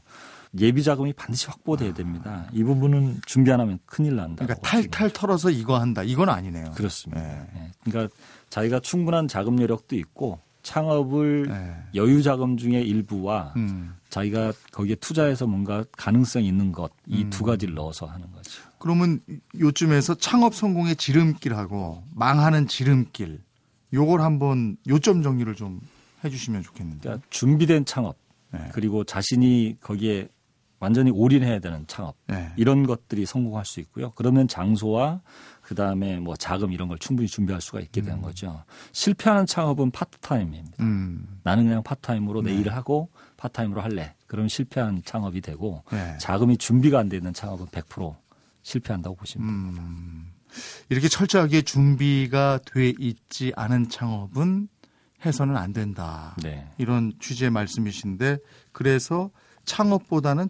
예비 0.57 0.83
자금이 0.83 1.13
반드시 1.13 1.47
확보돼야 1.47 1.93
됩니다. 1.93 2.47
이 2.51 2.63
부분은 2.63 3.21
준비 3.25 3.51
안 3.51 3.59
하면 3.59 3.79
큰일 3.85 4.15
난다. 4.15 4.45
그러니까 4.45 4.67
탈탈 4.67 5.11
털어서 5.11 5.51
이거 5.51 5.79
한다. 5.79 6.01
이건 6.01 6.29
아니네요. 6.29 6.71
그렇습니다. 6.71 7.21
네. 7.21 7.47
네. 7.53 7.71
그러니까 7.83 8.15
자기가 8.49 8.79
충분한 8.79 9.27
자금 9.27 9.61
여력도 9.61 9.95
있고 9.95 10.39
창업을 10.63 11.47
네. 11.47 11.75
여유 11.95 12.23
자금 12.23 12.57
중에 12.57 12.81
일부와 12.81 13.53
음. 13.57 13.95
자기가 14.09 14.53
거기에 14.71 14.95
투자해서 14.95 15.45
뭔가 15.45 15.83
가능성 15.97 16.43
있는 16.43 16.71
것 16.71 16.91
이두 17.05 17.43
음. 17.43 17.45
가지를 17.45 17.75
넣어서 17.75 18.07
하는 18.07 18.31
거죠. 18.31 18.61
그러면 18.79 19.19
요즘에서 19.59 20.15
창업 20.15 20.55
성공의 20.55 20.95
지름길하고 20.95 22.03
망하는 22.15 22.67
지름길 22.67 23.41
요걸 23.93 24.21
한번 24.21 24.77
요점 24.87 25.21
정리를 25.21 25.53
좀 25.55 25.79
해주시면 26.23 26.63
좋겠는데. 26.63 27.01
그러니까 27.01 27.27
준비된 27.29 27.85
창업 27.85 28.17
네. 28.51 28.69
그리고 28.73 29.03
자신이 29.03 29.77
거기에 29.81 30.27
완전히 30.79 31.11
올인해야 31.11 31.59
되는 31.59 31.85
창업 31.87 32.15
네. 32.27 32.51
이런 32.55 32.85
것들이 32.85 33.25
성공할 33.25 33.65
수 33.65 33.79
있고요. 33.81 34.11
그러면 34.15 34.47
장소와 34.47 35.21
그 35.61 35.75
다음에 35.75 36.19
뭐 36.19 36.35
자금 36.35 36.71
이런 36.71 36.87
걸 36.87 36.97
충분히 36.97 37.27
준비할 37.27 37.61
수가 37.61 37.79
있게 37.81 38.01
되는 38.01 38.19
음. 38.19 38.21
거죠. 38.21 38.63
실패하는 38.91 39.45
창업은 39.45 39.91
파트타임입니다. 39.91 40.83
음. 40.83 41.39
나는 41.43 41.65
그냥 41.65 41.83
파트타임으로 41.83 42.41
네. 42.41 42.51
내 42.53 42.59
일을 42.59 42.73
하고 42.73 43.09
파트타임으로 43.37 43.81
할래. 43.81 44.15
그럼 44.25 44.47
실패한 44.47 45.03
창업이 45.05 45.41
되고 45.41 45.83
네. 45.91 46.17
자금이 46.19 46.57
준비가 46.57 46.99
안 46.99 47.09
되는 47.09 47.33
창업은 47.33 47.67
100% 47.67 48.15
실패한다고 48.63 49.15
보시면 49.15 49.47
됩니다. 49.47 49.83
음. 49.83 50.31
이렇게 50.89 51.07
철저하게 51.07 51.61
준비가 51.61 52.59
돼 52.65 52.93
있지 52.97 53.53
않은 53.55 53.89
창업은 53.89 54.67
해서는 55.25 55.57
안 55.57 55.73
된다. 55.73 56.35
네. 56.41 56.67
이런 56.77 57.13
취지의 57.19 57.51
말씀이신데 57.51 58.39
그래서 58.71 59.29
창업보다는 59.69 60.49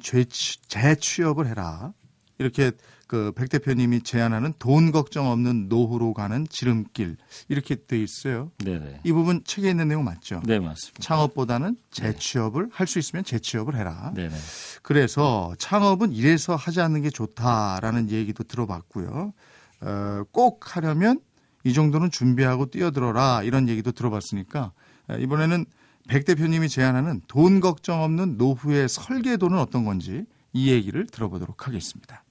재취업을 0.67 1.47
해라. 1.47 1.93
이렇게 2.37 2.71
그 3.05 3.33
백 3.35 3.49
대표님이 3.49 4.01
제안하는 4.03 4.53
돈 4.59 4.91
걱정 4.91 5.31
없는 5.31 5.67
노후로 5.67 6.13
가는 6.13 6.47
지름길 6.47 7.17
이렇게 7.49 7.75
돼 7.75 7.99
있어요. 8.01 8.51
네네. 8.63 9.01
이 9.03 9.11
부분 9.11 9.43
책에 9.43 9.67
있는 9.71 9.87
내용 9.87 10.03
맞죠? 10.05 10.41
네 10.45 10.59
맞습니다. 10.59 11.01
창업보다는 11.01 11.75
재취업을 11.91 12.65
네. 12.65 12.69
할수 12.71 12.99
있으면 12.99 13.25
재취업을 13.25 13.75
해라. 13.75 14.13
네네. 14.15 14.35
그래서 14.83 15.53
창업은 15.57 16.13
이래서 16.13 16.55
하지 16.55 16.81
않는 16.81 17.01
게 17.01 17.09
좋다라는 17.09 18.11
얘기도 18.11 18.43
들어봤고요. 18.43 19.33
어, 19.81 20.23
꼭 20.31 20.75
하려면 20.77 21.19
이 21.63 21.73
정도는 21.73 22.11
준비하고 22.11 22.67
뛰어들어라 22.67 23.41
이런 23.43 23.67
얘기도 23.67 23.91
들어봤으니까 23.91 24.71
이번에는 25.19 25.65
백 26.09 26.25
대표님이 26.25 26.69
제안하는 26.69 27.21
돈 27.27 27.59
걱정 27.59 28.01
없는 28.01 28.37
노후의 28.37 28.89
설계도는 28.89 29.59
어떤 29.59 29.85
건지 29.85 30.25
이 30.51 30.71
얘기를 30.71 31.05
들어보도록 31.05 31.67
하겠습니다. 31.67 32.23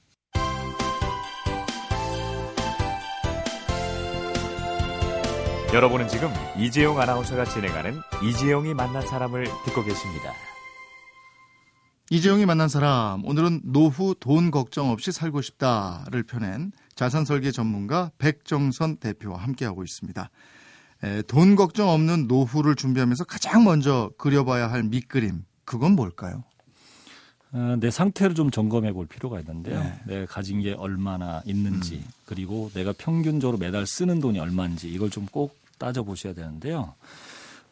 여러분은 5.72 6.08
지금 6.08 6.28
이재용 6.58 6.98
아나운서가 7.00 7.44
진행하는 7.44 8.00
이재용이 8.24 8.74
만난 8.74 9.06
사람을 9.06 9.44
듣고 9.44 9.84
계십니다. 9.84 10.32
이재용이 12.10 12.46
만난 12.46 12.68
사람 12.68 13.24
오늘은 13.24 13.60
노후 13.62 14.16
돈 14.18 14.50
걱정 14.50 14.90
없이 14.90 15.12
살고 15.12 15.40
싶다를 15.40 16.24
펴낸 16.24 16.72
자산 16.96 17.24
설계 17.24 17.52
전문가 17.52 18.10
백정선 18.18 18.96
대표와 18.96 19.38
함께하고 19.38 19.84
있습니다. 19.84 20.30
에, 21.02 21.22
돈 21.22 21.56
걱정 21.56 21.88
없는 21.90 22.26
노후를 22.26 22.74
준비하면서 22.74 23.24
가장 23.24 23.64
먼저 23.64 24.10
그려봐야 24.18 24.70
할 24.70 24.82
밑그림 24.82 25.44
그건 25.64 25.92
뭘까요? 25.96 26.44
어, 27.52 27.76
내 27.80 27.90
상태를 27.90 28.34
좀 28.34 28.50
점검해 28.50 28.92
볼 28.92 29.06
필요가 29.06 29.40
있는데요. 29.40 29.80
네. 29.82 30.00
내가 30.06 30.26
가진 30.26 30.60
게 30.60 30.74
얼마나 30.74 31.40
있는지 31.46 31.94
음. 31.96 32.10
그리고 32.26 32.70
내가 32.74 32.92
평균적으로 32.96 33.56
매달 33.58 33.86
쓰는 33.86 34.20
돈이 34.20 34.38
얼마인지 34.38 34.88
이걸 34.90 35.08
좀 35.10 35.26
꼭 35.30 35.56
따져 35.78 36.02
보셔야 36.02 36.34
되는데요. 36.34 36.94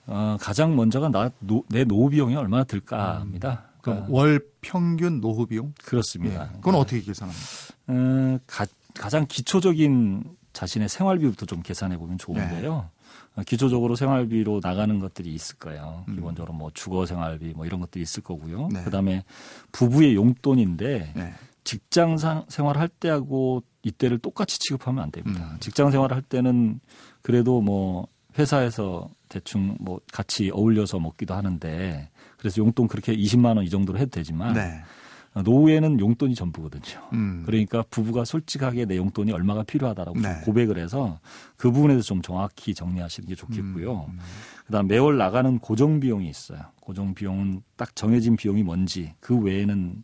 어, 0.06 0.37
가장 0.40 0.76
먼저가 0.76 1.09
나, 1.09 1.30
노, 1.40 1.64
내 1.68 1.85
노후 1.85 2.09
비용이 2.11 2.37
얼마나 2.37 2.64
들까입니다. 2.64 3.50
음. 3.50 3.80
그러니까 3.80 4.06
월 4.09 4.40
평균 4.61 5.21
노후 5.21 5.47
비용? 5.47 5.75
그렇습니다. 5.85 6.45
네. 6.45 6.50
그건 6.56 6.76
어떻게 6.76 7.00
계산합니까? 7.00 7.45
어, 7.88 8.38
가, 8.47 8.66
가장 8.95 9.26
기초적인 9.28 10.25
자신의 10.52 10.88
생활비부터 10.88 11.47
좀 11.47 11.62
계산해 11.62 11.99
보면 11.99 12.18
좋은데요. 12.18 12.88
네. 13.37 13.45
기초적으로 13.45 13.97
생활비로 13.97 14.61
나가는 14.62 14.99
것들이 14.99 15.33
있을 15.35 15.57
거예요. 15.57 16.05
음. 16.09 16.14
기본적으로 16.16 16.52
뭐 16.55 16.71
주거 16.75 17.07
생활비 17.07 17.52
뭐 17.55 17.66
이런 17.66 17.81
것들이 17.81 18.02
있을 18.02 18.23
거고요. 18.23 18.69
네. 18.73 18.83
그다음에 18.85 19.25
부부의 19.73 20.14
용돈인데 20.14 21.12
네. 21.14 21.35
직장 21.64 22.16
생활할 22.49 22.88
때하고 22.88 23.62
이때를 23.83 24.19
똑같이 24.19 24.59
취급하면 24.59 25.02
안 25.05 25.11
됩니다. 25.11 25.50
음. 25.52 25.57
직장 25.61 25.90
생활할 25.90 26.23
때는 26.23 26.81
그래도 27.23 27.61
뭐 27.61 28.07
회사에서 28.38 29.09
대충 29.28 29.76
뭐 29.81 30.00
같이 30.12 30.50
어울려서 30.52 30.99
먹기도 31.00 31.35
하는데 31.35 32.09
그래서 32.38 32.59
용돈 32.59 32.87
그렇게 32.87 33.16
20만 33.16 33.57
원 33.57 33.64
이 33.64 33.71
정도로 33.71 33.99
해도 33.99 34.11
되지만 34.11 34.55
네. 34.55 34.83
노후에는 35.43 36.00
용돈이 36.00 36.35
전부거든요. 36.35 37.09
음. 37.12 37.43
그러니까 37.45 37.85
부부가 37.90 38.25
솔직하게 38.25 38.87
내 38.87 38.97
용돈이 38.97 39.33
얼마가 39.33 39.62
필요하다라고 39.64 40.21
네. 40.21 40.40
고백을 40.45 40.78
해서 40.78 41.21
그 41.57 41.71
부분에 41.71 41.95
대해서 41.95 42.07
좀 42.07 42.23
정확히 42.23 42.75
정리하시는 42.75 43.28
게 43.28 43.35
좋겠고요. 43.35 44.07
음. 44.09 44.12
음. 44.12 44.19
그다음 44.66 44.88
매월 44.88 45.16
나가는 45.16 45.59
고정 45.59 46.00
비용이 46.00 46.28
있어요. 46.28 46.61
고정 46.81 47.14
비용은 47.14 47.62
딱 47.76 47.95
정해진 47.95 48.37
비용이 48.37 48.62
뭔지 48.62 49.14
그 49.21 49.38
외에는 49.38 50.02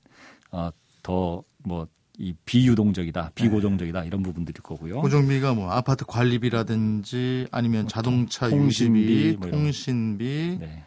어, 0.52 0.70
더뭐 1.02 1.88
이 2.18 2.34
비유동적이다, 2.44 3.32
비고정적이다 3.34 4.02
네. 4.02 4.06
이런 4.06 4.22
부분들일 4.22 4.62
거고요. 4.62 5.00
고정비가 5.00 5.54
뭐 5.54 5.70
아파트 5.70 6.04
관리비라든지 6.04 7.48
아니면 7.50 7.82
뭐 7.82 7.88
자동차 7.88 8.48
통신비, 8.48 9.00
유지비, 9.00 9.36
뭐 9.38 9.50
통신비 9.50 10.58
네. 10.60 10.84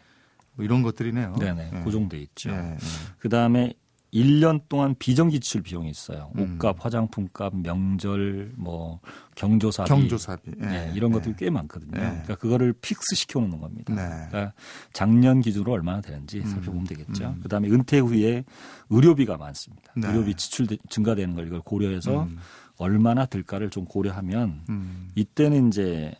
뭐 0.54 0.64
이런 0.64 0.82
것들이네요. 0.82 1.34
네네 1.38 1.70
네. 1.72 1.80
고정돼 1.80 2.18
있죠. 2.18 2.50
네. 2.50 2.62
네. 2.62 2.76
그 3.18 3.28
다음에 3.28 3.74
1년 4.16 4.62
동안 4.68 4.94
비정기 4.98 5.39
지출 5.39 5.62
비용이 5.62 5.90
있어요. 5.90 6.32
음. 6.36 6.54
옷값, 6.54 6.84
화장품값, 6.84 7.54
명절, 7.56 8.54
뭐 8.56 9.00
경조사비, 9.34 9.88
경조사비, 9.88 10.52
네, 10.56 10.66
네, 10.66 10.92
이런 10.94 11.12
것들이 11.12 11.34
꽤 11.36 11.50
많거든요. 11.50 11.92
네. 11.92 12.06
그러니까 12.06 12.36
그거를 12.36 12.72
fix 12.72 13.14
시켜 13.14 13.40
놓는 13.40 13.60
겁니다. 13.60 13.94
네. 13.94 14.28
그러니까 14.28 14.54
작년 14.92 15.40
기준으로 15.40 15.72
얼마나 15.72 16.00
되는지 16.00 16.38
음. 16.40 16.46
살펴보면 16.46 16.84
되겠죠. 16.84 17.28
음. 17.28 17.40
그다음에 17.42 17.68
은퇴 17.68 17.98
후에 17.98 18.44
의료비가 18.88 19.36
많습니다. 19.36 19.92
네. 19.96 20.08
의료비 20.08 20.34
지출 20.34 20.66
증가되는 20.88 21.34
걸 21.34 21.46
이걸 21.46 21.60
고려해서 21.60 22.22
음. 22.22 22.38
얼마나 22.78 23.26
들까를 23.26 23.70
좀 23.70 23.84
고려하면 23.84 24.64
음. 24.70 25.08
이때는 25.14 25.68
이제 25.68 26.14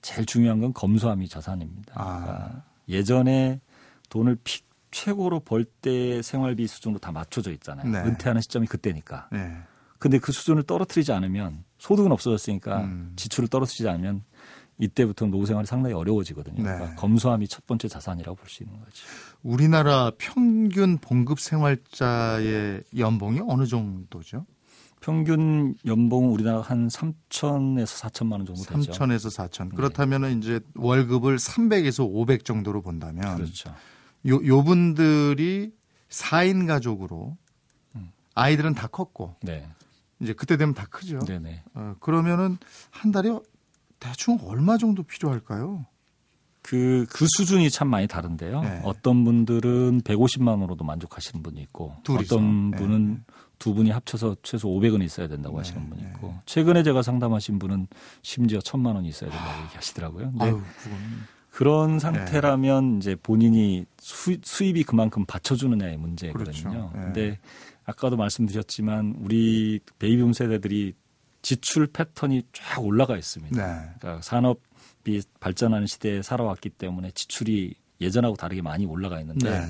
제일 0.00 0.26
중요한 0.26 0.60
건 0.60 0.72
검소함이 0.72 1.28
자산입니다. 1.28 1.94
아. 1.94 2.20
그러니까 2.20 2.62
예전에 2.88 3.60
돈을 4.08 4.38
픽 4.44 4.64
최고로 4.94 5.40
벌 5.40 5.64
때 5.82 6.22
생활비 6.22 6.66
수준으로 6.68 6.98
다 7.00 7.10
맞춰져 7.10 7.50
있잖아요. 7.52 7.90
네. 7.90 7.98
은퇴하는 7.98 8.40
시점이 8.40 8.66
그때니까. 8.68 9.28
네. 9.32 9.56
근데 9.98 10.18
그 10.18 10.30
수준을 10.32 10.62
떨어뜨리지 10.62 11.12
않으면 11.12 11.64
소득은 11.78 12.12
없어졌으니까 12.12 12.82
음. 12.82 13.12
지출을 13.16 13.48
떨어뜨리지 13.48 13.88
않으면 13.88 14.22
이때부터 14.78 15.26
노후 15.26 15.46
생활이 15.46 15.66
상당히 15.66 15.94
어려워지거든요. 15.94 16.62
네. 16.62 16.62
그러니까 16.62 16.94
검소함이 16.96 17.48
첫 17.48 17.66
번째 17.66 17.88
자산이라고 17.88 18.36
볼 18.36 18.48
수 18.48 18.62
있는 18.62 18.78
거죠. 18.78 18.92
우리나라 19.42 20.12
평균 20.16 20.98
봉급 20.98 21.40
생활자의 21.40 22.82
연봉이 22.98 23.40
어느 23.46 23.66
정도죠? 23.66 24.46
평균 25.00 25.74
연봉은 25.84 26.30
우리나라 26.30 26.60
한 26.60 26.88
3천에서 26.88 28.00
4천만 28.10 28.32
원 28.32 28.46
정도 28.46 28.62
되죠. 28.62 28.92
3천에서 28.92 29.48
4천. 29.50 29.74
그렇다면은 29.74 30.38
이제 30.38 30.60
월급을 30.76 31.36
300에서 31.36 32.04
500 32.08 32.44
정도로 32.44 32.80
본다면 32.80 33.36
그렇죠. 33.36 33.74
요 34.26 34.40
요 34.46 34.62
분들이 34.64 35.72
4인 36.08 36.66
가족으로 36.66 37.36
아이들은 38.34 38.74
다 38.74 38.86
컸고 38.88 39.36
네. 39.42 39.68
이제 40.20 40.32
그때 40.32 40.56
되면 40.56 40.74
다 40.74 40.86
크죠. 40.90 41.20
네네. 41.20 41.62
어, 41.74 41.94
그러면은 42.00 42.58
한 42.90 43.12
달에 43.12 43.30
대충 44.00 44.38
얼마 44.44 44.76
정도 44.76 45.02
필요할까요? 45.02 45.86
그, 46.62 47.06
그 47.10 47.26
수준이 47.36 47.70
참 47.70 47.88
많이 47.88 48.06
다른데요. 48.06 48.62
네. 48.62 48.80
어떤 48.84 49.22
분들은 49.24 50.00
150만 50.00 50.48
원으로도 50.48 50.82
만족하시는 50.84 51.42
분이 51.42 51.60
있고, 51.62 51.94
둘이서. 52.04 52.36
어떤 52.36 52.70
네. 52.70 52.78
분은 52.78 53.24
두 53.58 53.74
분이 53.74 53.90
합쳐서 53.90 54.36
최소 54.42 54.68
500은 54.70 55.04
있어야 55.04 55.28
된다고 55.28 55.58
하시는 55.58 55.88
분이 55.90 56.02
있고, 56.02 56.34
최근에 56.46 56.82
제가 56.82 57.02
상담하신 57.02 57.58
분은 57.58 57.86
심지어 58.22 58.60
1000만 58.60 58.94
원이 58.94 59.08
있어야 59.08 59.30
된다고 59.30 59.62
얘기하시더라고요. 59.64 60.30
근데 60.30 60.44
아유, 60.44 60.62
그거는 60.82 60.98
그런 61.54 62.00
상태라면 62.00 62.98
이제 62.98 63.14
본인이 63.14 63.86
수, 64.00 64.36
수입이 64.42 64.82
그만큼 64.82 65.24
받쳐주느냐의 65.24 65.96
문제거든요. 65.98 66.52
그렇죠. 66.52 66.92
예. 66.96 67.00
근데 67.00 67.38
아까도 67.84 68.16
말씀드렸지만 68.16 69.14
우리 69.20 69.78
베이비붐 70.00 70.32
세대들이 70.32 70.94
지출 71.42 71.86
패턴이 71.86 72.42
쫙 72.52 72.84
올라가 72.84 73.16
있습니다. 73.16 73.56
네. 73.56 73.88
그러니까 74.00 74.20
산업이 74.22 75.22
발전하는 75.38 75.86
시대에 75.86 76.22
살아왔기 76.22 76.70
때문에 76.70 77.12
지출이 77.12 77.76
예전하고 78.00 78.34
다르게 78.34 78.60
많이 78.60 78.84
올라가 78.84 79.20
있는데 79.20 79.48
네. 79.48 79.66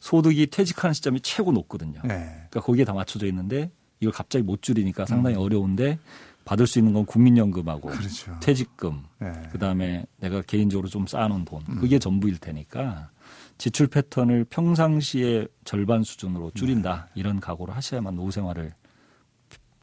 소득이 0.00 0.48
퇴직하는 0.48 0.92
시점이 0.92 1.20
최고 1.20 1.52
높거든요. 1.52 2.00
네. 2.02 2.16
그러니까 2.16 2.60
거기에 2.62 2.84
다 2.84 2.94
맞춰져 2.94 3.26
있는데 3.26 3.70
이걸 4.00 4.12
갑자기 4.12 4.42
못 4.42 4.60
줄이니까 4.60 5.06
상당히 5.06 5.36
음. 5.36 5.42
어려운데 5.42 6.00
받을 6.44 6.66
수 6.66 6.78
있는 6.78 6.92
건 6.92 7.06
국민연금하고 7.06 7.88
그렇죠. 7.88 8.38
퇴직금 8.40 9.02
네. 9.18 9.32
그다음에 9.52 10.04
내가 10.18 10.42
개인적으로 10.42 10.88
좀 10.88 11.06
쌓아놓은 11.06 11.44
돈 11.44 11.62
음. 11.68 11.76
그게 11.80 11.98
전부일 11.98 12.38
테니까 12.38 13.10
지출 13.58 13.86
패턴을 13.86 14.44
평상시에 14.44 15.46
절반 15.64 16.02
수준으로 16.02 16.50
줄인다 16.52 17.08
네. 17.14 17.20
이런 17.20 17.40
각오를 17.40 17.74
하셔야만 17.76 18.16
노후 18.16 18.30
생활을 18.30 18.74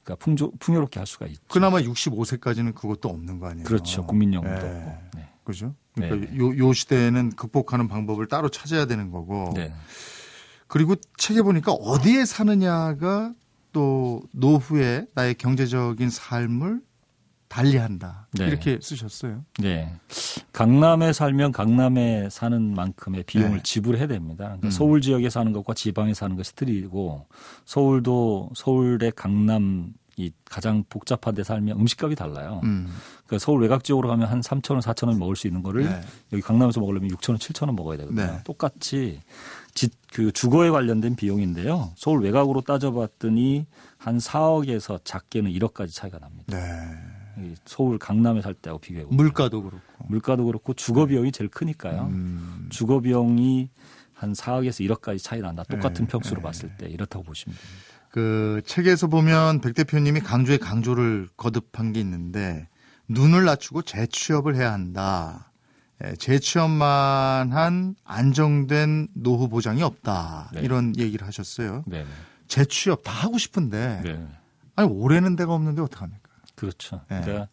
그러니까 0.04 0.24
풍조, 0.24 0.52
풍요롭게 0.60 1.00
할 1.00 1.08
수가 1.08 1.28
있죠. 1.28 1.42
그나마 1.50 1.80
65세까지는 1.80 2.74
그것도 2.74 3.10
없는 3.10 3.40
거 3.40 3.48
아니에요? 3.48 3.66
그렇죠. 3.66 4.06
국민연금도 4.06 4.62
네. 4.62 4.68
없고. 4.68 5.18
네. 5.18 5.30
그죠? 5.44 5.76
네. 5.96 6.10
그러니까 6.10 6.36
요, 6.38 6.58
요 6.58 6.74
시대에는 6.74 7.32
극복하는 7.32 7.88
방법을 7.88 8.28
따로 8.28 8.50
찾아야 8.50 8.86
되는 8.86 9.12
거고. 9.12 9.54
네. 9.56 9.74
그리고 10.68 10.96
책에 11.18 11.42
보니까 11.42 11.72
어디에 11.72 12.26
사느냐가 12.26 13.34
또 13.72 14.22
노후에 14.34 15.06
나의 15.14 15.36
경제적인 15.36 16.10
삶을 16.10 16.82
달리한다. 17.50 18.28
네. 18.34 18.48
이렇게 18.48 18.80
쓰셨어요. 18.80 19.44
네. 19.60 19.92
강남에 20.54 21.12
살면 21.12 21.52
강남에 21.52 22.30
사는 22.30 22.74
만큼의 22.76 23.24
비용을 23.24 23.58
네. 23.58 23.64
지불해야 23.64 24.08
됩니다. 24.08 24.46
그러니까 24.46 24.68
음. 24.68 24.72
서울 24.72 25.02
지역에 25.02 25.30
사는 25.30 25.52
것과 25.52 25.74
지방에 25.74 26.14
사는 26.14 26.36
것이 26.36 26.56
틀리고 26.56 27.28
서울도 27.66 28.52
서울의 28.56 29.14
강남 29.16 29.94
이 30.16 30.32
가장 30.44 30.84
복잡한 30.90 31.34
데 31.34 31.44
살면 31.44 31.80
음식값이 31.80 32.16
달라요. 32.16 32.60
음. 32.66 32.94
그러니까 33.26 33.44
서울 33.44 33.62
외곽 33.62 33.86
지역으로 33.86 34.10
가면 34.10 34.28
한 34.28 34.42
3천 34.42 34.72
원, 34.72 34.82
4천 34.82 35.08
원 35.08 35.18
먹을 35.18 35.38
수 35.38 35.48
있는 35.48 35.64
거를 35.64 35.86
네. 35.86 36.02
여기 36.34 36.42
강남에서 36.44 36.82
먹으려면 36.82 37.10
6천 37.12 37.30
원, 37.30 37.38
7천 37.40 37.68
원 37.68 37.76
먹어야 37.76 37.98
되거든요. 38.00 38.26
네. 38.26 38.40
똑같이 38.44 39.22
지, 39.80 39.88
그 40.12 40.34
주거에 40.34 40.70
관련된 40.70 41.16
비용인데요. 41.16 41.94
서울 41.96 42.22
외곽으로 42.22 42.60
따져봤더니 42.60 43.66
한 43.98 44.18
4억에서 44.18 45.00
작게는 45.06 45.52
1억까지 45.52 45.94
차이가 45.94 46.20
납니다. 46.20 46.44
네. 46.58 47.46
이 47.46 47.56
서울 47.64 47.98
강남에 47.98 48.42
살 48.42 48.54
때하고 48.54 48.82
비교해 48.82 49.06
보면 49.06 49.16
물가도 49.16 49.64
그렇고. 49.64 50.06
물가도 50.10 50.46
그렇고 50.48 50.74
주거 50.74 51.06
비용이 51.06 51.32
제일 51.32 51.50
크니까요. 51.50 52.10
음. 52.12 52.68
주거 52.70 53.00
비용이 53.00 53.70
한 54.12 54.34
4억에서 54.34 54.86
1억까지 54.86 55.24
차이 55.24 55.40
난다. 55.40 55.64
똑같은 55.64 56.06
네, 56.06 56.12
평수로 56.12 56.42
네. 56.42 56.44
봤을 56.44 56.76
때 56.78 56.88
이렇다고 56.90 57.24
보시면 57.24 57.56
됩니다. 57.56 58.10
그 58.10 58.62
책에서 58.66 59.08
보면 59.08 59.62
백 59.62 59.76
대표님이 59.76 60.20
강조에 60.20 60.58
강조를 60.58 61.30
거듭한 61.38 61.94
게 61.94 62.02
있는데 62.02 62.68
눈을 63.08 63.46
낮추고 63.46 63.84
재취업을 63.84 64.58
해야 64.58 64.74
한다. 64.74 65.49
예, 66.04 66.16
재취업만 66.16 67.52
한 67.52 67.96
안정된 68.06 69.10
노후 69.14 69.50
보장이 69.50 69.84
없다. 69.84 70.52
네. 70.54 70.62
이런 70.62 70.96
얘기를 70.98 71.28
하셨어요. 71.28 71.84
네. 71.88 72.06
재취업 72.48 73.04
다 73.04 73.12
하고 73.12 73.38
싶은데 73.38 74.02
네. 74.04 74.28
아니 74.76 74.90
올해는 74.90 75.36
데가 75.36 75.54
없는데 75.54 75.82
어떡합니까? 75.82 76.30
그렇죠. 76.56 77.02
네. 77.10 77.22
그러니까 77.22 77.48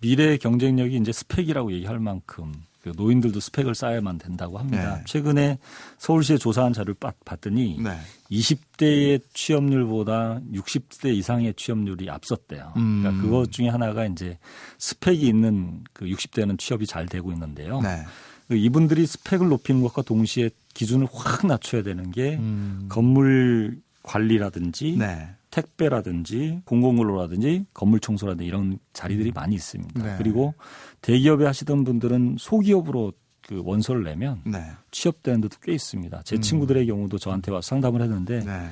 미래 0.00 0.36
경쟁력이 0.36 0.96
이제 0.96 1.12
스펙이라고 1.12 1.72
얘기할 1.72 1.98
만큼 1.98 2.52
그 2.82 2.92
노인들도 2.96 3.38
스펙을 3.40 3.74
쌓아야만 3.74 4.18
된다고 4.18 4.58
합니다. 4.58 4.96
네. 4.96 5.02
최근에 5.06 5.58
서울시에 5.98 6.38
조사한 6.38 6.72
자료를 6.72 6.94
빠- 6.94 7.12
봤더니 7.24 7.78
네. 7.82 7.90
20대의 8.30 9.20
취업률보다 9.34 10.40
60대 10.52 11.14
이상의 11.14 11.54
취업률이 11.54 12.08
앞섰대요. 12.08 12.72
음. 12.76 13.00
그러니까 13.02 13.22
그것 13.22 13.52
중에 13.52 13.68
하나가 13.68 14.06
이제 14.06 14.38
스펙이 14.78 15.26
있는 15.26 15.84
그 15.92 16.06
60대는 16.06 16.58
취업이 16.58 16.86
잘 16.86 17.06
되고 17.06 17.30
있는데요. 17.32 17.80
네. 17.82 18.02
그 18.48 18.56
이분들이 18.56 19.06
스펙을 19.06 19.48
높이는 19.48 19.82
것과 19.82 20.02
동시에 20.02 20.50
기준을 20.74 21.06
확 21.12 21.46
낮춰야 21.46 21.82
되는 21.82 22.10
게 22.10 22.36
음. 22.36 22.86
건물 22.88 23.78
관리라든지 24.02 24.96
네. 24.98 25.28
택배라든지 25.50 26.62
공공근로라든지 26.64 27.66
건물 27.74 28.00
청소라든지 28.00 28.46
이런 28.46 28.78
자리들이 28.92 29.32
많이 29.32 29.54
있습니다. 29.54 30.02
네. 30.02 30.14
그리고 30.18 30.54
대기업에 31.02 31.44
하시던 31.44 31.84
분들은 31.84 32.36
소기업으로 32.38 33.12
그 33.42 33.62
원서를 33.64 34.04
내면 34.04 34.40
네. 34.44 34.64
취업되는 34.90 35.40
데도 35.40 35.56
꽤 35.62 35.72
있습니다. 35.72 36.22
제 36.24 36.36
음. 36.36 36.40
친구들의 36.40 36.86
경우도 36.86 37.18
저한테 37.18 37.50
와서 37.50 37.68
상담을 37.68 38.00
했는데 38.02 38.44
네. 38.44 38.68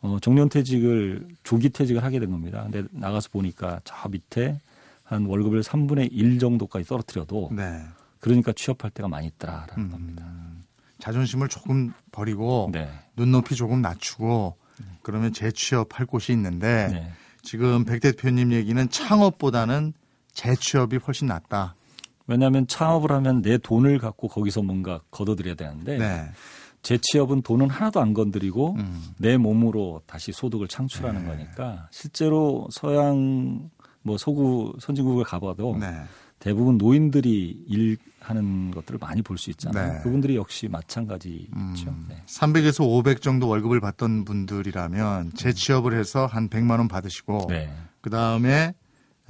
어, 0.00 0.18
정년퇴직을 0.20 1.28
조기 1.44 1.70
퇴직을 1.70 2.02
하게 2.02 2.18
된 2.18 2.30
겁니다. 2.30 2.62
근데 2.62 2.88
나가서 2.92 3.28
보니까 3.30 3.80
저 3.84 4.08
밑에 4.08 4.58
한 5.04 5.26
월급을 5.26 5.62
3분의 5.62 6.08
1 6.10 6.38
정도까지 6.38 6.86
떨어뜨려도 6.86 7.50
네. 7.52 7.82
그러니까 8.20 8.52
취업할 8.52 8.90
때가 8.90 9.08
많이 9.08 9.26
있더라라는 9.26 9.84
음. 9.84 9.90
겁니다. 9.90 10.24
자존심을 10.98 11.48
조금 11.48 11.92
버리고 12.10 12.70
네. 12.72 12.88
눈높이 13.16 13.54
조금 13.54 13.82
낮추고 13.82 14.56
그러면 15.02 15.32
재취업할 15.32 16.06
곳이 16.06 16.32
있는데 16.32 16.88
네. 16.92 17.12
지금 17.42 17.84
백 17.84 18.00
대표님 18.00 18.52
얘기는 18.52 18.88
창업보다는 18.88 19.92
재취업이 20.32 20.96
훨씬 20.96 21.26
낫다. 21.28 21.74
왜냐하면 22.26 22.66
창업을 22.66 23.10
하면 23.12 23.42
내 23.42 23.58
돈을 23.58 23.98
갖고 23.98 24.28
거기서 24.28 24.62
뭔가 24.62 25.00
걷어들여야 25.10 25.54
되는데 25.54 25.98
네. 25.98 26.30
재취업은 26.82 27.42
돈은 27.42 27.70
하나도 27.70 28.00
안 28.00 28.12
건드리고 28.12 28.74
음. 28.78 29.02
내 29.18 29.36
몸으로 29.36 30.02
다시 30.06 30.32
소득을 30.32 30.68
창출하는 30.68 31.22
네. 31.22 31.28
거니까 31.28 31.88
실제로 31.90 32.68
서양 32.70 33.70
뭐 34.02 34.18
서구 34.18 34.74
선진국을 34.80 35.24
가봐도 35.24 35.76
네. 35.78 35.86
대부분 36.42 36.76
노인들이 36.76 37.64
일하는 37.68 38.72
것들을 38.72 38.98
많이 39.00 39.22
볼 39.22 39.38
수 39.38 39.50
있잖아요. 39.50 39.92
네. 39.92 39.98
그분들이 40.02 40.34
역시 40.34 40.66
마찬가지죠. 40.68 41.46
음, 41.54 42.06
네. 42.08 42.20
300에서 42.26 42.84
500 42.84 43.22
정도 43.22 43.46
월급을 43.46 43.80
받던 43.80 44.24
분들이라면 44.24 45.34
재취업을 45.34 45.94
해서 45.96 46.26
한 46.26 46.48
100만 46.48 46.78
원 46.78 46.88
받으시고 46.88 47.46
네. 47.48 47.70
그다음에 48.00 48.74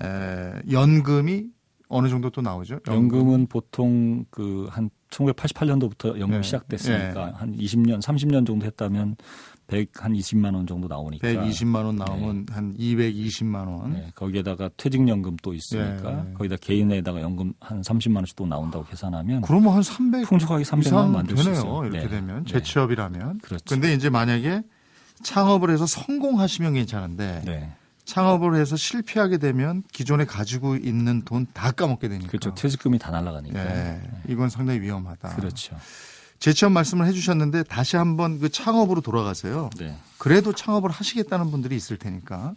에, 0.01 0.53
연금이 0.71 1.49
어느 1.89 2.09
정도 2.09 2.31
또 2.31 2.41
나오죠? 2.41 2.81
연금은 2.89 3.47
보통 3.47 4.25
그 4.31 4.67
한 4.71 4.89
1988년도부터 5.11 6.19
연금 6.19 6.39
네. 6.39 6.43
시작됐으니까 6.43 7.27
네. 7.27 7.33
한 7.35 7.55
20년, 7.55 8.01
30년 8.01 8.47
정도 8.47 8.65
했다면 8.65 9.17
100, 9.73 10.05
한 10.05 10.13
20만 10.13 10.55
원 10.55 10.67
정도 10.67 10.87
나오니까 10.87 11.27
120만 11.27 11.85
원 11.85 11.97
나오면 11.97 12.47
한 12.51 12.75
220만 12.77 13.67
원. 13.67 13.95
네, 13.95 14.13
거기에다가 14.15 14.69
퇴직연금 14.77 15.37
또 15.43 15.55
있으니까 15.55 16.27
예. 16.29 16.33
거기다 16.35 16.57
개인에다가 16.61 17.23
연금 17.23 17.55
한 17.59 17.81
30만 17.81 18.17
원씩 18.17 18.37
또 18.37 18.47
나온다고 18.47 18.85
계산하면 18.85 19.41
그러면 19.43 19.75
한 19.75 19.83
300 19.83 20.27
풍족하게 20.27 20.65
300만 20.65 20.95
원 20.95 21.13
만들 21.13 21.37
수 21.39 21.45
되네요. 21.45 21.59
있어요. 21.61 21.85
이렇게 21.87 22.01
네. 22.03 22.09
되면 22.09 22.45
네. 22.45 22.53
재취업이라면. 22.53 23.39
그렇죠. 23.39 23.65
근데 23.67 23.95
이제 23.95 24.11
만약에 24.11 24.63
창업을 25.23 25.71
해서 25.71 25.87
성공하시면 25.87 26.75
괜찮은데 26.75 27.43
네. 27.47 27.73
창업을 28.05 28.57
해서 28.57 28.77
실패하게 28.77 29.39
되면 29.39 29.85
기존에 29.93 30.25
가지고 30.25 30.77
있는 30.77 31.23
돈 31.23 31.47
다 31.55 31.71
까먹게 31.71 32.09
되니까. 32.09 32.29
그렇죠. 32.29 32.53
퇴직금이 32.55 32.99
다 32.99 33.11
날아가니까. 33.11 33.59
예, 33.59 34.01
이건 34.29 34.49
상당히 34.51 34.81
위험하다. 34.81 35.37
그렇죠. 35.37 35.77
재취업 36.43 36.73
말씀을 36.73 37.07
해주셨는데 37.07 37.63
다시 37.63 37.95
한번 37.95 38.41
그 38.41 38.49
창업으로 38.49 39.01
돌아가세요. 39.01 39.71
네. 39.79 39.97
그래도 40.19 40.53
창업을 40.53 40.91
하시겠다는 40.91 41.53
분들이 41.53 41.77
있을 41.77 41.97
테니까 41.97 42.57